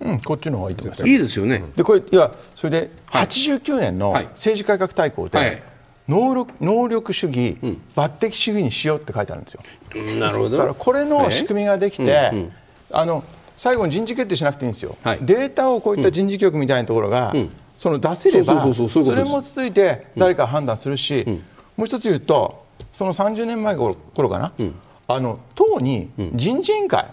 [0.01, 0.21] うん。
[0.21, 1.01] こっちの方がいいと思います。
[1.01, 1.63] よいいですよね。
[1.77, 3.27] でこれいやそれではい。
[3.27, 4.25] 89年のはい。
[4.27, 5.63] 政治改革大綱で、はい。
[6.09, 9.63] 能力能力主義、抜擢主義にしようって書いてあるんですよ。
[10.19, 12.49] なるほだからこれの仕組みができて、
[12.91, 13.25] あの
[13.57, 15.19] 最後に人事決定しなくていいんですよ、はい。
[15.23, 17.35] データをこういった人事局みたいなところが、
[17.77, 21.25] その出せればそれもついて誰か判断するし、
[21.77, 24.53] もう一つ言うとその30年前頃頃かな、
[25.07, 27.07] あの党に人事委員会、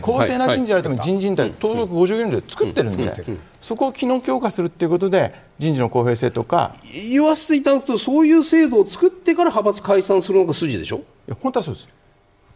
[0.00, 3.12] 公正な人事やるために人事委員会、党則54条で作ってるんで、
[3.60, 6.74] そこを機能強化するっていうことで、人事の公平性とか、
[7.10, 10.96] 言わせていただくとそういう制度を作ってから派閥解散するのが筋でしょ？
[10.96, 11.88] いや本当はそうです。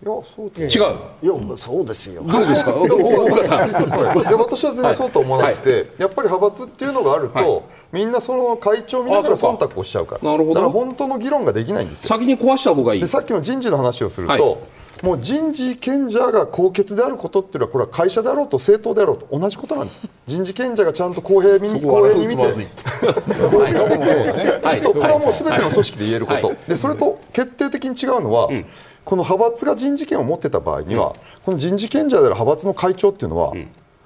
[0.01, 0.68] いやそうで違う。
[0.68, 2.22] いやそうですよ。
[2.22, 2.70] どうですか？
[2.78, 3.72] おお岡さん。
[3.72, 7.62] はい、いや私は全然そうと思わなくて、やっぱり派閥っていうのがあると、はい。
[7.90, 10.55] みんなその会長を見なが忖度をしちゃうからなるほど。
[10.55, 12.09] だから本当の議論ができないんですよ。
[12.09, 14.57] 先に壊した方がいいでさっきの人事の話をすると、はい。
[15.03, 20.03] もう人事権者が高潔であることっていうのはこれは会社であろうと政党であろうと同じことなんです。
[20.26, 22.42] 人事権者がちゃんと公平に公平に見て。
[22.42, 22.49] こ
[23.64, 23.72] れ
[25.12, 26.57] はもうすべての組織で言えること、はい。
[26.68, 28.49] でそれと決定的に違うのは、
[29.09, 33.54] この派閥が人事権を持ってた場合には、この人事権者である派閥の会長っていうのは、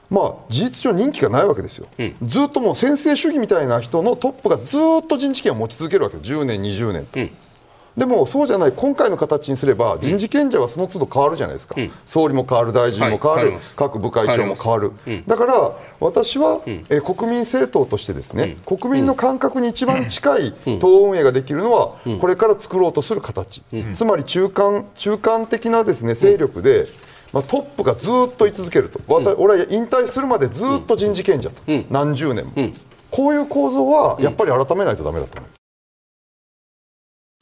[0.08, 1.88] まあ、事実上任期がないわけですよ、
[2.24, 7.18] ずっともう専制主義みたいな人のトップがずっと人事権を持ち続けるわけ10年、20年と。
[7.96, 11.76] でもそうじゃない今回の形にすれば人事権者はその都度変わるじゃないですか、
[12.06, 14.92] 総理も変わる大臣も変わる、はい各部会長も変わる、
[15.26, 23.62] だから私は、えー国民政党としてですね、国民の感覚に一番近い党運営ができるのは、これから作ろうとする形、
[23.94, 26.86] つまり中間中間的なですね勢力で、
[27.32, 32.52] まあ、トップがずっと居続けると、俺は引退するまでずっと人事権者と、何十年も、
[33.10, 35.61] こういう構造はやっぱり改めないとだめだと思います。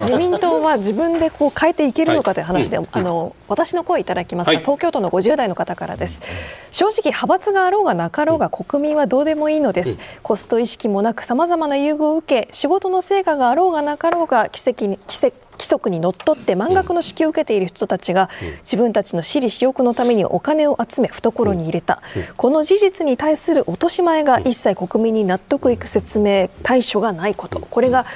[0.11, 4.62] 自民党は自分でこう変えていけるのかという話で、あの私の声いただきますが、はい。
[4.62, 6.22] 東京都の50代の方からです、
[6.70, 18.30] 正直派閥があろうがなかろうが国民はどうでもいいのです、コスト意識もなくさまざまな優遇を受け仕事の成果があろうがなかろうが奇跡に奇跡規則にのっとって満額の支給を受けている人たちが
[18.62, 22.01] 自分たちの私利私欲のためにお金を集め懐に入れた、
[22.38, 27.61] この事実に対する落とし前が一切国民に納得いく説明対処がないこと。
[27.61, 28.07] これが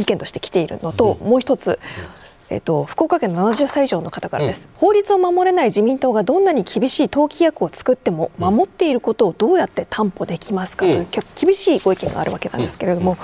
[0.00, 1.78] 意見として来ているのと、もう一つ、
[2.48, 13.16] えっと、福岡県の70歳以上の方からです、法律を守れない自民党がどんなに厳しい党規約を作っても守っていることをどうやって担保できますかという、厳しいご意見があるわけなんですけれども、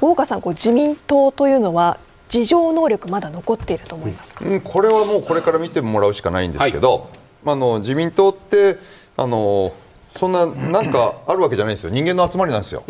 [0.00, 1.98] 大岡さんこう自民党というのは
[2.32, 7.10] 自浄能力まだ残っていると思いますか、うん、これはもうこれから見てもらうしかないんですけど、
[7.46, 8.78] あの自民党って
[9.16, 9.72] あの
[10.16, 11.90] そんななんかあるわけじゃないんですよ。
[11.90, 12.84] 人間の集まりなんですよ、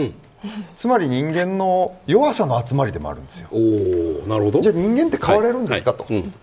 [0.76, 3.48] つまり人間の弱さの集まりでもあるんですよ。
[3.50, 3.56] お
[4.24, 4.60] おなるほど。
[4.60, 6.16] じゃあ人間って変われるんですか、と、はい。
[6.16, 6.34] うん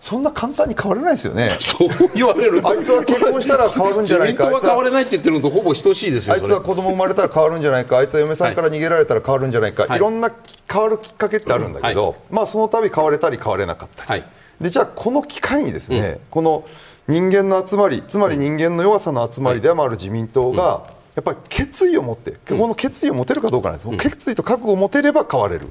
[0.00, 1.56] そんな簡単に変われないですよね。
[1.60, 2.70] そう言われると。
[2.70, 4.46] あいつは結婚したら変わるんじ自民ゃないか。
[4.46, 7.98] 党が変われないって言ってるのとほぼ等しいですよあいつは子供生まれたら変わるんじゃないか。
[7.98, 9.96] あいつは嫁さんから逃げられたら変わるんじゃないか、はい。
[9.98, 10.32] い、ろんな
[10.72, 12.14] 変わるきっかけってあるんだけど、はい。
[12.30, 14.24] まあその度変われたり変われなかったり、はい。
[14.58, 16.64] でじゃあこの機会にですね、この
[17.06, 20.80] 人間の集まりつまり人間の弱さの集まりでもある自民党が、
[21.14, 25.68] やっぱり決意を持って、この決意を持てるかどうかなんです、決意と覚悟を持てれば変われる、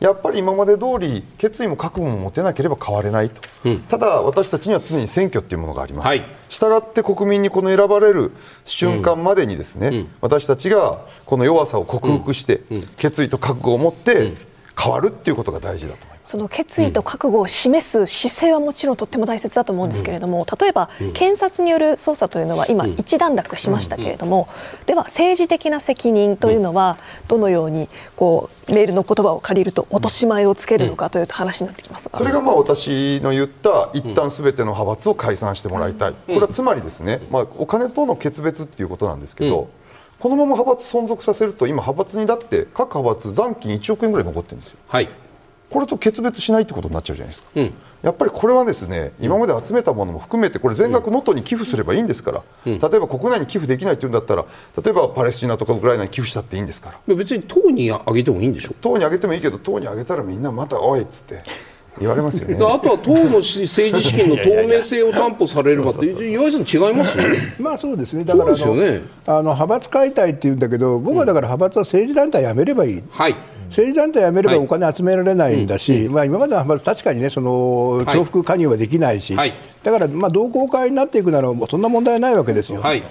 [0.00, 3.42] やっぱり今まで通り決意も覚悟も持てなければ変われないと、
[3.88, 6.24] ただ私たちには常に選挙っていうものがあります、はい。
[6.48, 8.32] したがって国民にこの選ばれる
[8.64, 12.60] 瞬間までにですね、私たちがこの弱さを克服して、
[12.96, 14.34] 決意と覚悟を持って
[14.80, 16.17] 変わるっていうことが大事だと思います。
[16.28, 24.46] その決意と覚悟を示す姿勢はもちろんとっても大切だと思うんですけれども、例えば検察による捜査というのは今一段落しましたけれども、
[24.84, 26.98] では政治的な責任というのは
[27.28, 32.18] どのようにこうメールの言葉を借りると落とし前をつけるのかという話になってきますが。
[32.18, 39.70] それがまあ私の言った一旦すべての派閥を解散してもらいたい、これはつまりですね、まあ、お金との決別っていうことなんですけど、
[40.18, 44.78] このまま派閥存続させると今、派閥にだって各派閥残金1億円ぐらい残ってるんですよ。
[44.88, 45.08] はい
[45.70, 47.74] これと決別しないってことになっちゃうじゃないですか、ん。
[48.02, 54.46] やっぱりこれはですね今まで集めたものも含めてこれ全額能登に寄付すればいいんですから、例えば国内に寄付できないっていうんだったら
[54.82, 57.14] 例えばパレスチナとかウクライナに寄付したっていいんですから。
[57.14, 58.74] 別に党にあげてもいいんでしょ？
[58.80, 61.42] 党にあげてもいいけど党にあげたらみんなまたおいっつって
[62.00, 62.54] 言われますよね。
[62.54, 67.24] であとは党のし政治資金の透明性を担保されればって岩井さん違いますよ
[67.58, 73.34] まあそうですね、だからあのねあの派閥解体っていうんだけど、僕はだから派閥は政治団体やめればいい、はい
[73.68, 79.52] 政治団体やめればはいお金集められないんだし、まあ、今までの派閥、確かにね、そのはい重複加入はできないし、はい
[79.90, 82.80] だからまあ同好会になっていくなら、そんな問題ないわけですよ。
[82.82, 83.02] はい。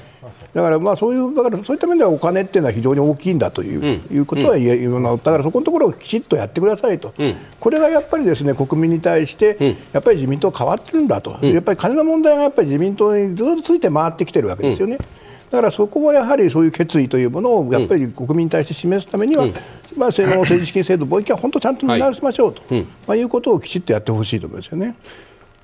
[0.54, 7.14] だからまあそういうだからそういった面ではお金っていうのは非常に大きいんだという,、いうことは言えるのだからそこのところをきちっとやってくださいと、
[7.60, 14.98] これがやっぱりですね国民に対して、やっぱり自民党変わってるんだと、やっぱり金の問題がやっぱり自民党にずっとついて回ってきてるわけですよね。
[15.50, 19.48] だからそこはやはりそういう決意というものをやっぱり国民に対して示すためには、
[19.96, 24.96] まあ、その政治資金制度、もう一回本当ちゃんと見直しましょうと、いまあ、いうことをきちっとやってほしいと思いますよね。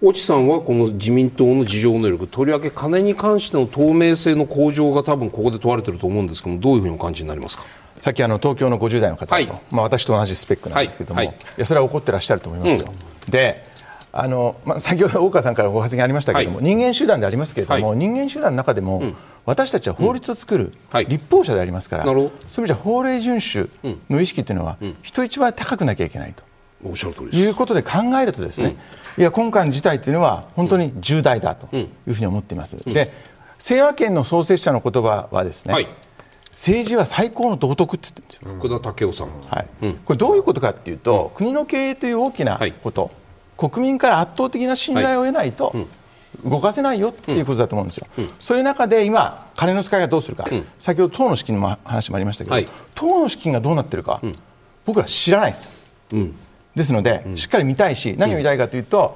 [0.04, 7.64] 越智さんはこの自民党の事情能力とりわけ金に関しての透明性の向上が多分ここで問われてると思うんですけどもどういうふうにお感じになりますか？
[8.02, 9.48] さっきあの東京の50代の方と、はい。
[9.72, 11.28] まあ、私と同じスペックなんですけども、はい。
[11.28, 12.88] はいいやそれは怒ってらっしゃると思いますよ。
[13.30, 13.64] で
[14.12, 20.72] あのまあ、先ほど大川さんからご発言ありましたけれども、はい、人間集団でありますけれども、はい、人間集団の中でも、うん、私たちは法律を作る
[21.08, 26.44] 立法者でありますから、そういう意味じゃ法令遵守の意識というのは、うん、人一倍高くなきゃいけないと。
[26.84, 27.38] おっしゃる通りです。
[27.40, 28.76] いうことで考えるとですね、
[29.18, 32.78] いや今回の事態というのは本当に重大だというふうに思っています。
[32.78, 33.12] で
[33.60, 35.88] 清和圏の創設者の言葉はですね、
[36.52, 38.70] 政治は最高の道徳って言ってるんですよ。
[38.70, 39.96] 福田武雄さん、はい。
[40.06, 43.12] これどういうことかっていうと、国の経営という大きなこと、
[43.58, 45.74] 国民から圧倒的な信頼を得ないと、
[46.44, 48.24] 動かせないよっていうことだと思うんですよ、うん。
[48.26, 52.66] うん、そういう中で今、金の使い方どうするか、うん、先ほど党の資金の話もありましたけど、はい、
[52.96, 54.20] 党の資金がどうなってるか、
[54.86, 55.72] 僕ら知らないです。
[56.76, 59.16] ですので、しっかり見たいし、何を言いたいかというと、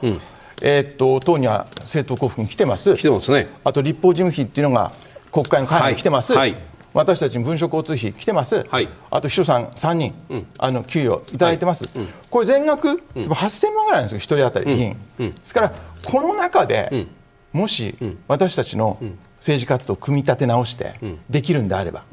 [0.61, 4.91] えー、っと党には政党交付金来てます、来てますね、あと立法事務費っていうのが
[5.31, 6.33] 国会の会費に来てます。
[6.33, 6.53] はい。
[6.53, 6.61] はい
[6.97, 11.99] 私たちに文書交通費来てます、はい、あと秘書さん3人、うん、あの給与いただいてます、はい。
[11.99, 17.05] うん、これ全額、うん、8000万ぐらいなんですよ、1人当たり議員、ですから、この中で、
[17.53, 17.95] もし
[18.27, 18.97] 私たちの
[19.35, 20.93] 政治活動を組み立て直して
[21.29, 22.03] できるんであれば、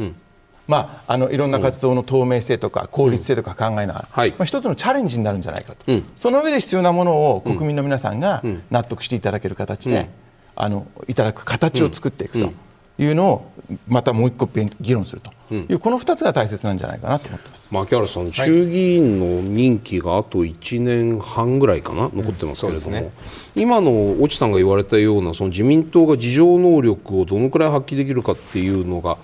[0.67, 5.85] まあ、あのいろんな活動の透明性とか効率性とか考えながら、はい、まあ、一つのチャレンジになるんじゃないかと、
[6.17, 10.09] その上で必要なものを国民の皆さんが納得していただける形で、
[10.57, 12.51] あのいただく形を作っていくと。
[12.97, 13.53] いうのを
[13.89, 14.49] またもう一個
[14.81, 15.33] 議論すると。
[15.51, 17.75] いう、うん、この2つが大切なんじゃないかなと思ってます。
[17.75, 23.11] 牧原さん、衆議院の任期があと1年半ぐらいかな、残ってますけれども、うんね、
[23.57, 29.19] 今の越智さんが言われたようなその自民党が自浄能力をどのくらい発揮できるかっていうのが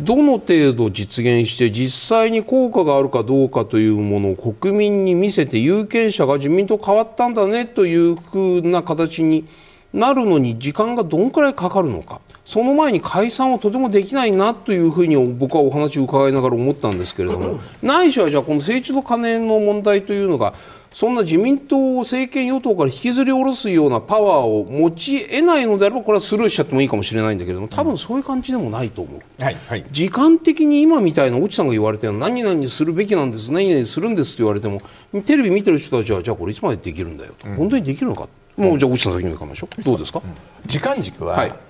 [0.00, 9.46] どの程度実現して実際に効果があるかどうかというものを国民に見せて有権者が自民党変わったんだねというふうな形に
[9.92, 12.20] なるのに時間がどのくらいかかるのか。
[12.44, 20.52] その前に解散はとてもできないなというふうに僕はお話を伺いながら思ったんですけれどもないしはじゃあこの政治と金の問題というのが
[20.94, 34.80] そんな自民党を政権与党から引きずり下ろすようなパワーを持ち得ないのであればこれはスルーしちゃってもいいかもしれないんだけども多分そういう感じでもないと思う、はいはい、時間的に今みたいな越智さんが言われたような何々するべきなんです何々するんですと言われても
[35.26, 38.28] テレビ見てる人たちはじゃあこれいつまでできるんだよと、うん、本当にできるのか？
[38.56, 39.82] もうじゃあ越智さん先に行かましょう。
[39.82, 40.30] どうですか、うん、
[40.64, 41.50] 時間軸は、はい。
[41.50, 41.60] とり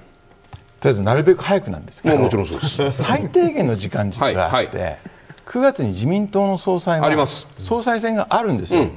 [0.85, 2.19] あえずなるべく早くなんですけど。
[2.19, 3.03] もちろんそうです。
[3.03, 4.35] 最低限の時間軸があっ
[4.67, 4.99] て、はいはい、
[5.47, 8.91] 9月に自民党の総裁は総裁選があるんですよ、うん、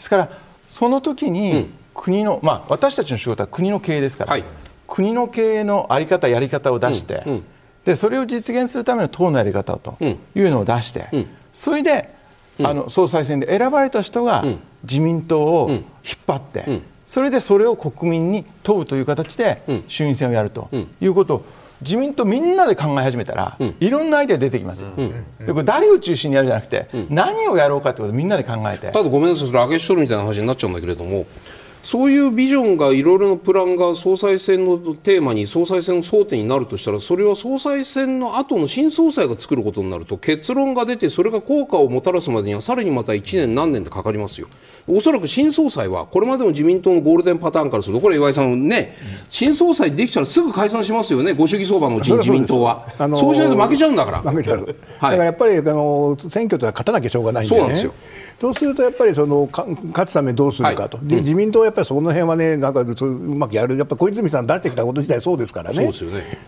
[0.00, 0.30] ですから
[0.66, 4.44] その時に国の、まあ、私たちの仕事は国の経営ですから、はい、
[4.88, 7.32] 国の経営の在り方やり方を出して、うん。
[7.34, 7.44] うん、
[7.84, 9.96] でそれを実現するための党のやり方と
[10.34, 11.10] いうのを出して、
[11.52, 12.14] それで
[12.62, 14.42] あの総裁選で選ばれた人が
[14.82, 15.82] 自民党を引っ
[16.26, 20.70] 張って、それでそれを国民に問うという形で衆院選をやると
[21.02, 21.44] いうことを
[21.82, 24.90] 自民党みんなで考え始めたら、いろんなアイデア出てきますよ、
[25.38, 28.90] でこれ誰を中心にやるじゃなくて、何をやろうかということをみんなで考えて。
[28.92, 31.26] ただごめんなさいそれ上げしとるみたいな話になっちゃうんだけれども
[31.82, 44.48] そういうビジョンがいろいろなプランが総裁選のテーマに総裁選の争点になるとしたらそれは総裁選の後の新総裁が作ることになると結論が出てそれが効果をもたらすまでにはさらにまた1年何年でかかりますよ。
[44.86, 48.96] おそらく新総裁はこれまでの自民党のゴールデンパターンからするとこれ岩井さんね、
[49.28, 51.32] 新総裁できたらすぐ解散しますよね。
[51.32, 52.86] ご主義相場のうちに自民党は。
[52.98, 54.20] そう,、そうしないと負けちゃうんだから。
[54.20, 54.76] 負けちゃう、はい、だ
[55.10, 57.92] からやっぱりあの選挙とは勝たなきゃしょうがないんで、ね、そうなんですよ
[58.40, 59.76] そうするとやっぱりその勝
[60.08, 62.86] つためにどうするかと、はい、で自民党はやっぱりその辺はねなんかう
[63.36, 65.92] まくやるやっぱ小泉さん出してきたこと自体そうですからね、ね。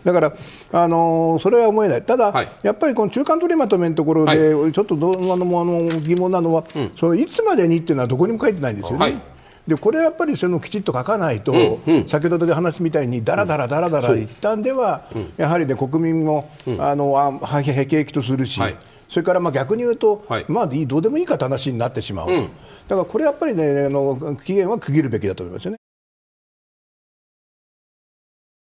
[0.03, 0.33] だから
[0.73, 2.03] あのそれは思えない。
[2.03, 9.21] ただ、はい、やっぱりこの中間取りまとめのところで、はい、ちょっとどあのあの疑問なのは、うん、そのいつまでにっていうのはどこにも書いてないんですよね。
[9.67, 11.95] でこれはやっぱりそのきちっと書かないと、うん。
[11.95, 18.77] うん、先ほどで話みたいにだらだらだらだら言ったんでは、うん、やはりね国民も、うん、あのあへへきとするし、はい、
[19.13, 22.55] それからまあ逆に言うと、はい、まあどうでもいいかって話になってしまうと、うん、だか
[22.97, 25.77] らこれやっぱりねあの期限は区切るべきだと思いますよね。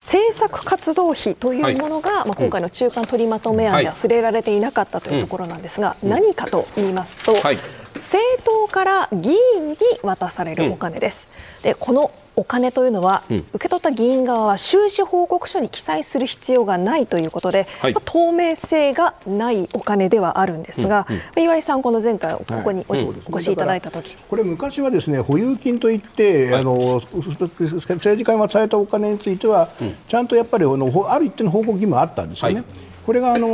[0.02, 7.58] 政策活動費というものが、はい、まあ、今回の中間取りまとめ案では触れられていなかったというところなんですが、うん、何かと言いますと、はい、
[8.06, 11.28] 政党から議員に渡されるお金です。
[11.64, 21.16] でこのお金というのは、うん、受け取った議員側は収支報告書に記載する必要がないということで、はい、まあ、透明性がないお金ではあるんですが、うん。
[21.16, 22.94] うん、岩井さん、この前回、ここにお,、
[23.30, 29.68] 越しいただいたときこれ、昔はですね保有金といって、はい、あの政治家がされたお金については、
[30.06, 32.54] ちゃんとやっぱりあのある一定の報告義務あったんですよね。
[32.56, 32.64] はい。
[33.06, 33.48] これがあの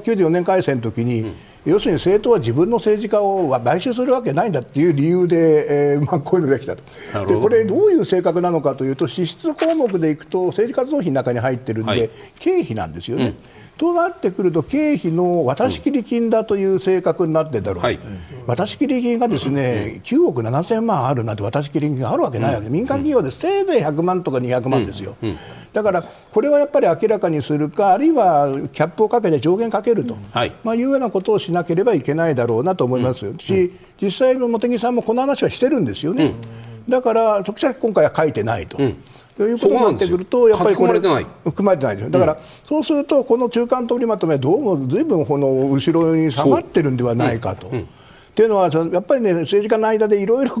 [0.00, 1.32] 94年改正の時に、
[1.64, 7.26] 要するに政党は自分の政治家を買収するわけないんだっていう理由で、えーまあ、こういうのができたと。
[7.26, 13.24] でこれ、どういう性格なのかというと支出項目でいくと政治活動費の中に入ってるんで、はい、経費なんですよね。
[13.24, 13.36] うん。
[13.78, 18.00] となってくると経費の渡し切り金だという性格になってだろう、はい、
[18.46, 25.16] 渡し切り金がですね9億7000万あるなんて渡し切り金があるわけないわけ、民間企業でせいぜい100万とか200万ですよ、
[25.72, 36.34] だからこれはやっぱり明らかにするかあるいはキャップをかけて上限かけると、はい、まあ、いうようなことをしなければいけないだろうなと思いますし、実際、茂木さんもこの話はしてるんですよね。
[36.86, 38.76] だから直接今回は書いてないと。
[38.76, 41.00] ということになってくると、やっぱりこれ、
[41.44, 47.70] 含まれてないですだから、そうすると、この中間取りまとめ、どうもずいぶんこの後ろに下がってるんではないかと。
[48.38, 50.54] っていうのはやっぱりね政治家の間でいろいろ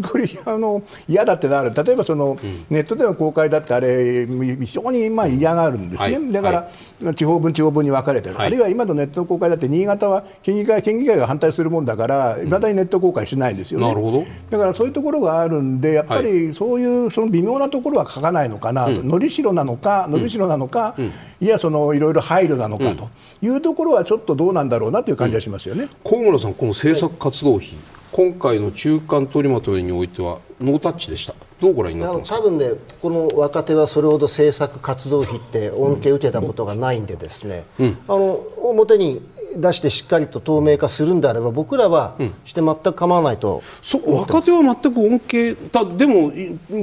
[1.06, 1.72] 嫌だってなる。
[1.72, 2.36] 例えばその、
[2.70, 6.68] ネットでの公開だってあれ非常にまあ嫌がるんですね、はい、だから、
[7.04, 14.24] はい、地方分地方分に分かれてる、はい、あるいは今のネットの公開だって新潟は県議会県議会が反対するもんだからいまだにネット公開しないんですよね、なるほど。
[14.50, 21.10] だからそういうところがあるんでやっぱりそういうその微妙なところは書かないのかなと、のりしろなのかのりしろなのか、うん、
[21.40, 23.08] いやそのいろいろ配慮なのかと。
[23.40, 25.88] いうところはちょっとどうなんだろうなという感じがしますよね。
[26.02, 27.67] 小村さんこの政策活動費
[28.12, 31.34] 今回の中間取りまとめにおいてはノータッチでした。
[31.60, 32.70] どうご覧になってます多分ね、
[33.02, 39.20] この若手はそれほど政策活動費って恩恵を受けたことがないんでですね、うん、あの表に
[39.56, 43.62] 出してしっかりと透明化するんであれば僕らはして全く構わないと、
[44.06, 46.30] うん、若手は全く恩恵だでも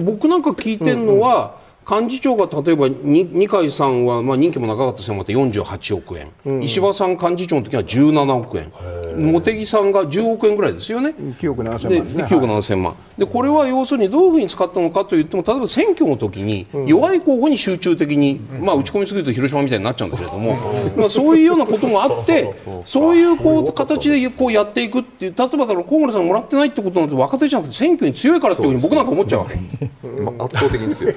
[0.03, 8.71] 僕なんか聞いてるのは、うんうん幹事長が例えば二階さんは、まあ、任期も長かったせいもあって48億円、うん、石破さん幹事長の時は17億円。
[9.15, 11.13] 茂木さんが10億円ぐらいですよね。
[11.39, 20.57] 9億7000万で、ね、9億7000万、でこれは要するにどういうふうに使ったのかといっても例えば選挙の時に弱い候補に集中的に、うん、まあ、打ち込みすぎると広島みたいになっちゃうんだけれども、
[20.97, 22.53] まあ、そういうようなこともあって
[22.85, 29.55] そういうこう形でこうやっていくっていう例えばだから河村さんもらってないってことなんて若手じゃなくて選挙に強いからっていうふうに僕なんか思っちゃうわけ。
[30.21, 31.13] まあ、圧倒的にですよ。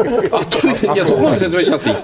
[0.94, 1.96] いやそこまで説明しなくていい。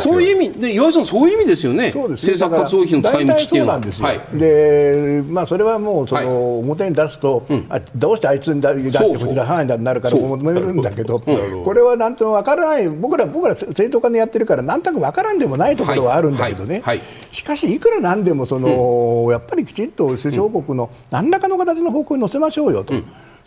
[0.00, 1.92] そういう意味で岩井さんそういう意味ですよね。
[1.94, 3.80] 政策活動費の使い道っていうのは。
[3.80, 4.38] はい。
[4.38, 12.88] でまあそれはもうその、表に出すと、あどうしてあいつに出してこちら範囲になるから思めるんだけど、これはなんともわからない。
[12.88, 16.82] 僕ら僕ら正当化でやってるからなんとなくわからんでもないところはあるんだけどね。
[17.30, 22.94] しかしいくらなんでもその、やっぱりきちっと首相国の何らかの形の方向に乗せましょうよと。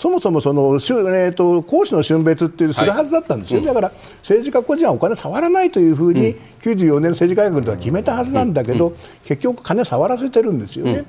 [0.01, 3.91] そもそもその、えーと、講師の春別っていうするはずだったんですよ、はい、だから
[4.21, 8.95] 政治家個人はお金触らないというふうに、うん、94年の政治改革では決めたはずなんだけど、うん、
[9.25, 11.05] 結局、金触らせてるんですよね。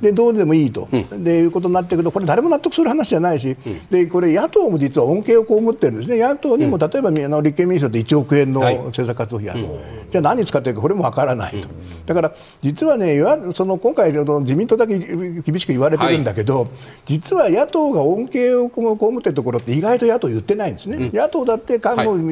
[0.00, 9.80] うんでどうでもいいと、うん、でいうことになっていくと、これ、誰も納得する話じゃないし、うん、でこれ、野党も実は恩恵を被ってるんですね、野党にも、例えば、あの立憲民主党って1億円の政策活動費ある、はい、
[10.10, 11.68] じゃあ何使ってるか、これもわからないと、
[12.06, 12.32] だから
[12.62, 13.18] 実はね、
[13.54, 16.68] その今回、自民党だけ厳しく言われてるんだけど、はい、
[17.06, 18.74] 実は野党が恩恵を被
[19.18, 21.80] ってるところって、意外と野党言ってないんですね、野党だって、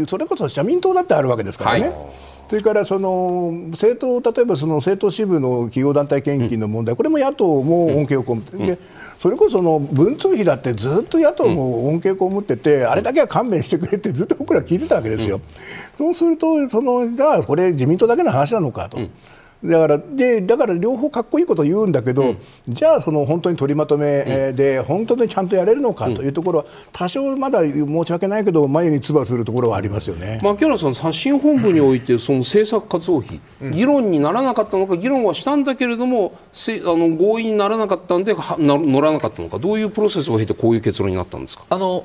[0.06, 1.92] それこそ社民党だってあるわけですからね。
[2.48, 8.78] それからその政党、例えばその政党支部の企業団体献金の問題、これも野党も恩恵を被って、で
[9.18, 15.40] それこその文通費だってずっと野党も恩恵を被ってて、あれだけは勘弁してくれってずっと僕ら聞いてたわけですよ。
[15.96, 18.98] そうするとその、じゃあ、これ、自民党だけの話なのかと。
[19.64, 22.38] だからでだから両方かっこいいこと言うんだけど、うん、
[22.68, 30.38] じゃあその本当に取りまとめで、本当にちゃんとやれるのかというところは、多少まだ申し訳ないけど眉に唾するところはありますよね。
[30.42, 33.40] 牧原さん、刷新本部においてその政策活動費、
[33.72, 39.58] 議論にならなかったのか議論はしたんだけれどもせあの合意にならなかったんではな乗らなかったのか。
[39.58, 41.64] どういうプロセスを経てこういう結論になったんですか？
[41.70, 42.04] あの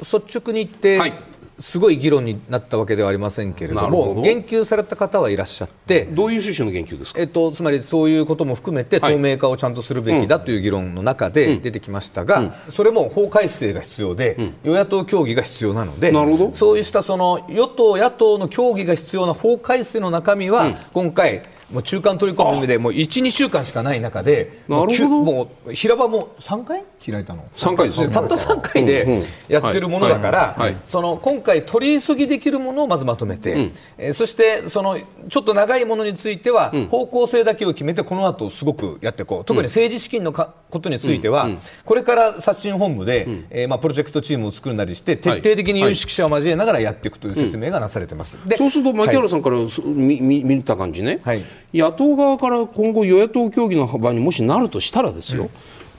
[0.00, 1.14] 率直に言って、はい
[1.58, 16.12] すごい議論になったわけではありませんけれども言及された方はいらっしゃってどういう趣旨の言及ですか、えっと、つまりそういうことも含めて透明化をちゃんとするべきだという議論の中で出てきましたが、うん、それも法改正が必要で、うん、与野党協議が必要なので
[16.52, 21.42] そうしたその与党野党の協議が必要な法改正の中身は、今回
[21.72, 25.08] もう中間取り込みでもう1、2週間しかない中で、なるほど。
[25.08, 26.84] もう平場も3回？
[27.04, 28.08] 開いたの ?3 回ですね。
[28.08, 34.98] たった3回でやってるものだから、その今回、取り急ぎできるものをまずまとめて、うん、えー、そしてその
[35.28, 41.48] ちょっと長いものについては、方向性だけを決めて、この後すごくやっていこう、特に政治資金のかことについては、
[41.84, 48.38] これから刷新本部で、うん、えー、まあ、プロジェクトチームを作るなりして、徹底的に有識者を交えながらやっていくという説明がなされてます。
[48.56, 51.44] そうすると、牧原さんから、はい、見見た感じね、はい、
[51.74, 55.50] 野党側から今後、与野党協議の幅にもしなるとしたらですよ、うん。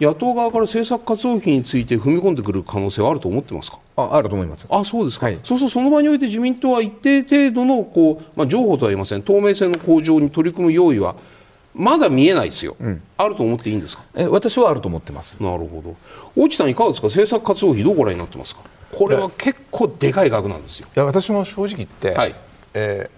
[0.05, 3.79] 野党側から政策活動費について踏み込んでくる可能性はあると思ってますか？
[3.95, 4.67] ああると思います。
[4.69, 9.23] あそうですか、はい、そうするとその場において自民党は一定程度のこう、まあ、情報とは言いません。
[9.23, 11.15] 透明性の向上に取り組む用意は
[11.73, 12.75] まだ見えないですよ、
[13.17, 14.03] あると思っていいんですか？
[14.15, 15.35] え私はあると思ってます。
[15.41, 15.95] なるほど。
[16.35, 17.07] 越智さんいかがですか？
[17.07, 18.61] 政策活動費どうご覧になってますか？
[18.91, 20.87] これは結構でかい額なんですよ。
[20.95, 22.35] いや私も正直言って、はい。
[22.75, 23.17] えー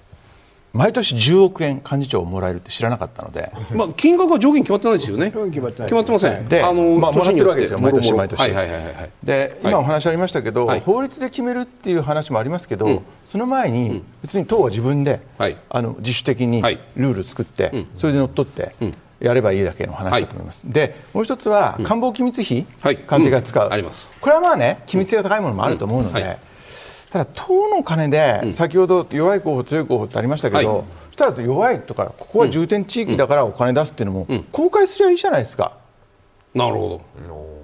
[0.71, 5.31] 毎年10億円幹事長をもらえるって知らなかったので、まあ金額は上限決まってないですよね。
[5.31, 8.39] 決まってまってませんであの、まあもらってるわけですよ毎年毎年。
[8.39, 9.09] はいはいはいはい。
[9.23, 10.79] で今お話ありましたけど、はい。
[10.79, 15.57] 法律で決めるっていう話もありますけど、その前に別に党は自分で、はい。
[15.69, 16.79] あの自主的にはい。
[16.95, 18.75] ルール作って、それで乗っ取って、
[19.19, 22.97] やればいいだけの話だと思います、でもう一つは官房機密費、はい。
[22.97, 23.73] 官邸が使う、うん。
[23.73, 24.13] あります。
[24.21, 26.27] これはまあね機密性が高いものもあると思うので、うん。
[26.27, 26.39] はい
[27.09, 30.85] ただ党の金で、先ほど弱い候補強い候補ってありましたけど、はい。
[31.07, 35.73] そしたら弱いとかここは重点地域だからお金出すっていうのも、公開すりゃいいじゃないですか。
[36.53, 37.01] なるほ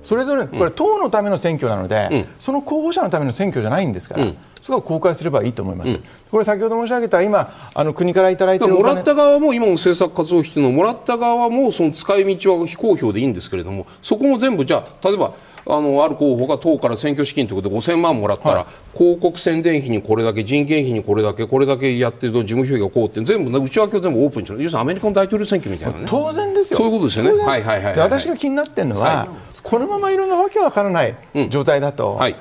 [0.03, 4.25] それぞれこれ党のための選挙なので、その候補者のための選挙じゃないんですから、
[4.65, 5.95] そこは公開すればいいと思います。
[6.31, 15.35] これ先ほど申し上げた今あの国からいただいてもらった側も今の政策活動費というのはもらった側もその使い道は非公表でいいんですけれどもそこも全部じゃあ例えば
[15.67, 24.61] あのある候補が党から選挙資金ということで5000万もらったら、広告宣伝費にこれだけ人件費にこれだけこれだけやってると事務費がこうって全部内訳を全部オープンにしろ。
[24.61, 26.05] 要するにアメリカの大統領選挙みたいなね。
[26.07, 26.77] 当然ですよ。
[26.77, 27.31] そういうことですよね。
[27.31, 29.27] はいはいはいはいで私が気になってるのは、
[29.63, 31.15] このままいろんなわけわからない
[31.49, 32.35] 状態だと、はい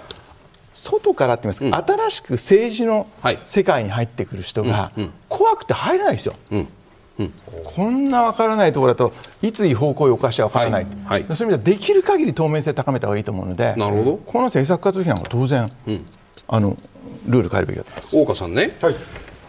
[0.85, 3.39] 外からって言いますか、新しく政治のはい。
[3.47, 4.93] 世界に入ってくる人が
[5.29, 6.35] 怖くて入れないですよ。
[7.65, 11.23] こんなわからないところだといつ違法行為を犯してはわからない、はい。
[11.23, 11.37] はい。
[11.37, 14.17] そういう意味ではできる限り透明性高めた方がいいと思うのでなるほど。
[14.17, 15.71] この政策活動費なんか当然、
[16.49, 16.77] あの
[17.27, 18.17] ルール変えるべきだと思います。
[18.17, 18.95] 大岡さんね、はい。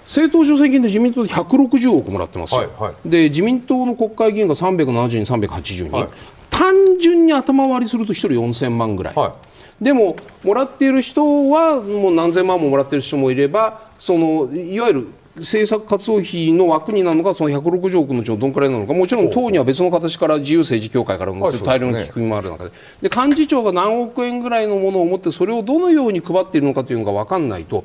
[0.05, 2.53] 政党助成金で自民党で160億もらってます。
[2.53, 6.07] よ、はいはで自民党の国会議員が370人、380人、はい。
[6.51, 9.35] 単純に頭割りすると1人4000万ぐらい、は
[9.81, 15.07] でも、もらっている人はもう何千万ももらっている人もいれば、そのいわゆる
[15.37, 22.71] 政策活動費の枠になるのがその160億のうちのどんくらいなのか、もちろん党には別の形から自由政治協会からのはい大量の寄付もある中で
[23.01, 27.83] で、幹事長が何億円ぐらいのものを持って、それをどのように配っているのかというのが分かんないと。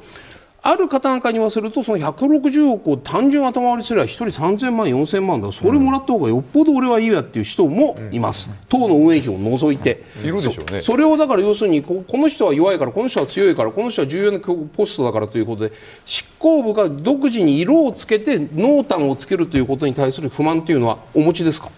[0.63, 5.51] ある方なんかに言わせるとその160億を単純頭割りすれば1人3000万、4000万だ。
[5.53, 10.03] それもらった方がよっぽど俺はいいやっていう人もいます、党の運営費を除いて。
[10.23, 10.81] いるでしょうね。
[10.83, 15.73] そそれをだから要するにここの人は弱いからこの人は強いからこの人は重要なポストだからということで
[16.05, 21.71] 執行部が独自に色をつけて濃淡をつけるということに対する不満というのはお持ちですか？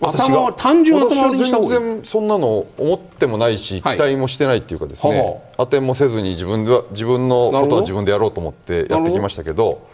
[0.00, 1.80] 頭割り単純頭割りにした方がいい。
[1.80, 3.96] 私は全然そんなの思ってもないし、はい。
[3.96, 9.86] 期待もしてないっていうかですね、は当てもせずに自分では自分のことは自分でやろうと思ってやってきましたけど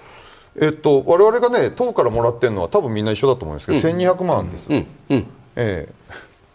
[0.61, 4.87] えっと我々がね党からもらってるのは多分みんな一緒だと思うんですけど、1200万です、うん。
[5.11, 5.27] うん。
[5.57, 5.95] ええ。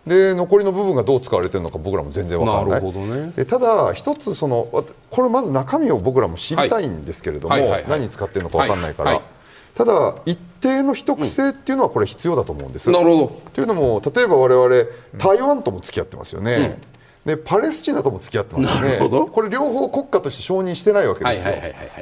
[0.08, 2.70] で残りの部分がどう使われてるのか僕らも全然わからない。
[2.70, 3.32] なるほどね。
[3.36, 4.68] でただ一つその
[5.10, 7.90] これまず中身を僕らも知りたいんですけれども、はいはいはいはい。
[7.92, 9.26] 何に使ってるのかわかんないから、はいはい。
[9.76, 13.42] ただ一定の秘匿性っていうのはこれ必要だと思うんです、なるほど。
[13.54, 16.80] というのも例えば我々台湾とも付き合ってますよね、
[17.26, 18.82] でパレスチナとも付き合ってますよね。
[18.82, 19.26] なるほど。
[19.28, 21.54] これ両方国家として承認してないわけですよ、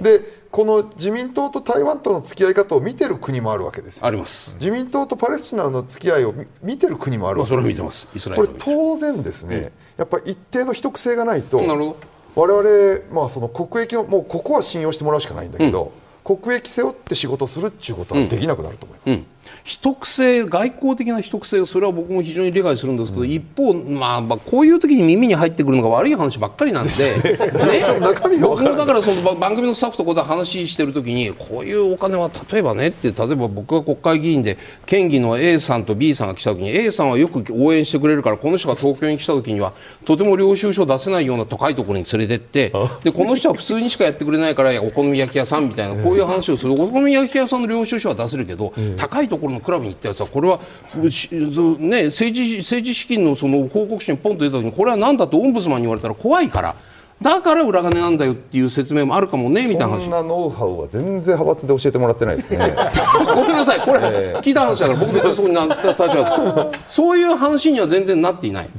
[0.02, 4.06] でこの自民党と台湾との付き合い方を見てる国もあるわけですよ。
[4.06, 4.56] あります。
[4.60, 7.62] 自民党とパレスチナの付き合いを見見てる国もあるわけですよ。
[7.62, 8.08] それは見てます。
[8.16, 11.98] イスラエこれ当然ですね、やっぱり一定の秘匿性がないとなるほ
[12.36, 15.92] 我々、まあ、その国益のもうここは信用してもらうしかないんだけど、
[16.28, 19.26] 国益背負って仕事するっていうことはできなくなると思います、うん、
[19.64, 39.74] 秘匿性外交的な秘匿性それは僕も非常に理解するんですけど、一方、まあ、まあこういう時に耳に入ってくるのが悪い話ばっかりなんで、 ね、僕もだからそのば番組のスタッフとこで話してる時にこういうお金は例えばねって例えば僕が国会議員で県議の A さんと B さんが来た時に A さんはよく応援してくれるからこの人が東京に来た時には
[40.06, 42.74] とても領収書出せないような高いところに連れてって
[43.04, 46.74] でこの人は普通にしかやってくれないからお好み焼き屋さんみたいなこういう話をする。
[46.74, 56.76] お好み焼き屋さんの領収書は出せるけど、高いところのクラブに行ったやつはこれは、ね、政治政治資金のその報告書にポンと出た時にこれは何だとオンブズマンに言われたら怖いから
[57.22, 60.02] だから裏金なんだよっていう説明もあるかもねみたいな話。
[60.04, 62.76] そんなノウハウは全然派閥で教えてもらってないですね。
[63.34, 64.00] ごめんなさいこれ
[64.42, 68.70] 聞いた話だから僕別にそこになった立場そういう話には全然なっていない。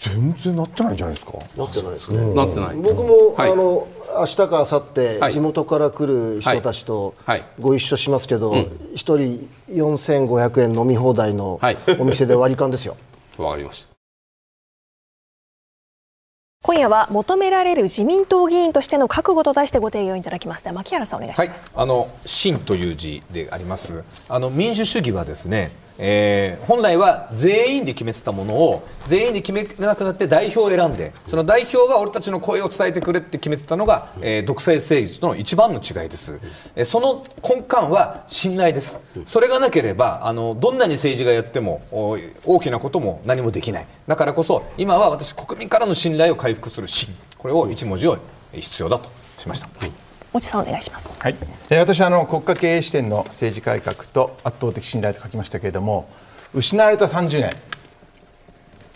[0.00, 1.32] 全然なってないんじゃないですか。
[1.56, 2.34] なってないですね。
[2.34, 2.76] なってない。
[2.76, 3.50] 僕も、はい。
[3.50, 3.86] あの
[4.16, 5.32] 明日か明後日、はい。
[5.32, 7.44] 地元から来る人たちとはい。
[7.60, 11.76] ご一緒しますけど、一人4500円飲み放題のはい。
[11.98, 12.96] お店で割り勘ですよ。
[13.36, 13.88] わかりました。
[16.62, 21.48] 今夜は求められる自民党議員としての覚悟と題してご提言いただきました牧原さんお願いしはい。
[21.48, 24.04] ます、、あの真という字であります。
[24.28, 36.40] あの民主主義はですね、えー、本来は全員で決めてたものを全員で決めなくなって代表を選んでその代表が俺たちの声を伝えてくれって決めてたのが、えー、独裁政治との一番の違いです、
[36.76, 38.98] えー、その根幹は信頼です。
[39.26, 41.82] それがなければあのどんなに政治がやっても
[42.44, 43.86] 大きなことも何もできない。
[44.06, 47.14] だからこそ今は私国民からの信頼を回復する信。
[47.36, 48.18] これを一文字を
[48.52, 49.68] 必要だとしました。
[49.78, 50.07] はい。
[50.32, 51.18] 落さんお願いします。
[51.20, 51.36] はい。
[51.70, 56.08] 私あの国家経営視点の政治改革と圧倒的信頼と書きましたけれども、
[56.54, 57.50] 失われた30年。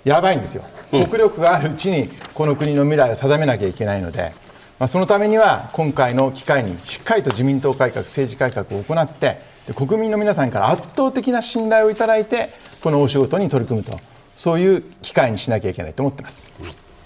[0.04, 4.32] やばいんですよ、国力があるうちにこの国の未来を定めなきゃいけないので、
[4.80, 9.38] まあ、そのためには今回の機会にしっかりと自民党改革、政治改革を行って
[9.76, 12.48] 国民の皆さんから圧倒的な信頼をいただいて
[12.82, 13.96] このお仕事に取り組むと
[14.34, 16.52] そういう機会にしなきゃいけないと思ってます。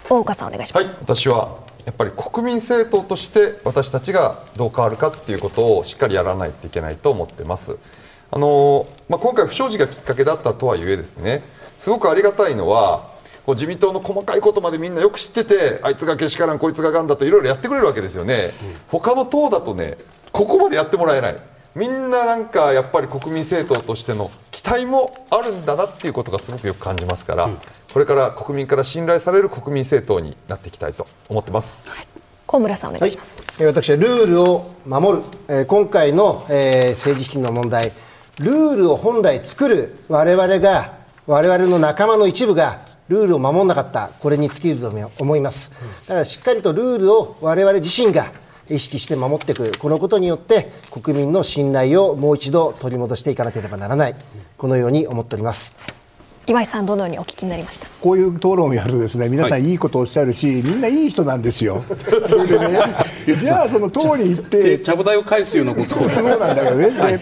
[0.09, 7.79] 大岡さんお願いします、はい、私はやっぱり国民政党として私たちがどう変わるかっていうことをしっかりやらないといけないと思ってます。
[8.29, 11.43] あのまあ、今回不祥事がきっかけだったとはいえですね。
[11.79, 13.15] すごくありがたいのは
[13.47, 19.97] こう自民党の細かいことまでみんなよく知っててあいつがけしからんこいつががんだといろいろやってくれるわけですよね、うん、他の党だとね
[20.33, 21.37] ここまでやってもらえない。
[21.77, 27.59] みんななんかやっぱり国民政党としての期待もあるんだなっていうことがすごくよく感じますから、うん、
[27.93, 31.87] これから国民から信頼される国民政党になっていきたいと思ってます。
[31.87, 32.07] はい。
[32.47, 37.93] 小村さんお願いします、はい、私はルールを守る、えー、今回の、えー、政治資金の問題
[38.39, 40.93] ルールを本来作る我々が
[41.27, 44.89] 我々の仲間の一部がルールを守らなかったこれに尽きると
[45.19, 45.71] 思います。
[46.03, 48.33] だからしっかりとルールを我々自身が
[48.69, 54.15] 意識して守っていくこのことによって国民の信頼をもう一度取り戻していかなければならない。
[54.57, 55.77] このように思っております。
[56.47, 57.89] 岩井さんどのようにお聞きになりました？
[58.01, 59.75] こういう討論をやるとですね皆さんい。
[59.75, 61.83] いことをおっしゃるし、はい、みんないい人なんですよ。
[62.27, 62.79] それでね
[63.27, 67.21] じゃあその党に行ってちゃぶ台を返すようなことをそうなんだけどね、はい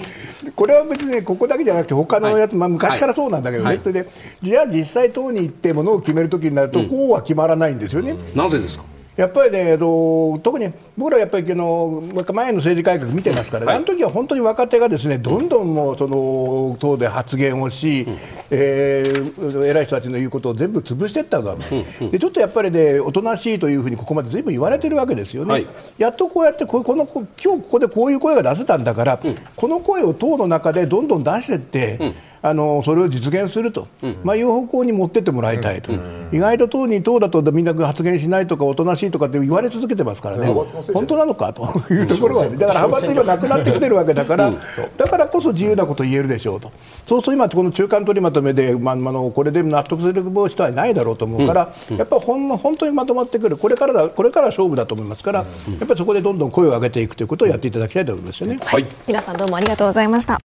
[0.55, 4.09] これは別にね、ここだけじゃなくて、他のやつ、はい、まあ、昔からそうなんだけどね、はい、それで、
[4.42, 8.11] じゃあ実際、党に行ってものを決めるときになると、こうは決まらないんですよね。
[8.12, 8.84] うん、なぜですか
[9.16, 12.02] やっぱりね、特に僕らやっぱりあの
[12.32, 18.16] 前の政治改革見てますから、はい、あの時は本当に若手がですねどんどんもうその党で発言をし、うん、
[18.50, 25.66] えー、偉い人たちの言うことを全部潰していったんだ、うんうん、でちょっとやっぱりねおとなしいというふうにここまでずいぶん言われてるわけですよね、はい、
[25.98, 32.14] やっとこうやってここの今日ここでこういう声が出せたんだから、うん、この声を党の中でどんどん出していって、うん。
[32.44, 40.46] あのそれを実現すると、うん、まあ、いう方向に持ってってもらいたいと、うん、意外と党に党だとみんな発言しないとかおとなしいとかって言われ続けてますからね、
[40.92, 44.52] 本当なのかというところは、ね、だから派閥今なくなってきてるわけだから、
[44.96, 46.72] だからこそ自由なこと言えるでしょうと、
[47.07, 55.44] そうすると今、この中間取りまとめで、まあ、あのこれで納得する人はないだろうと思うから、やっぱりほん本当にまとまってくる、これからだこれから勝負だと思いますから、や
[55.84, 58.59] っぱりそこでどんどん声を上げていくということをやっていただきたいと思いますよね。
[58.62, 60.38] はい、皆さんどうもありがとうございました。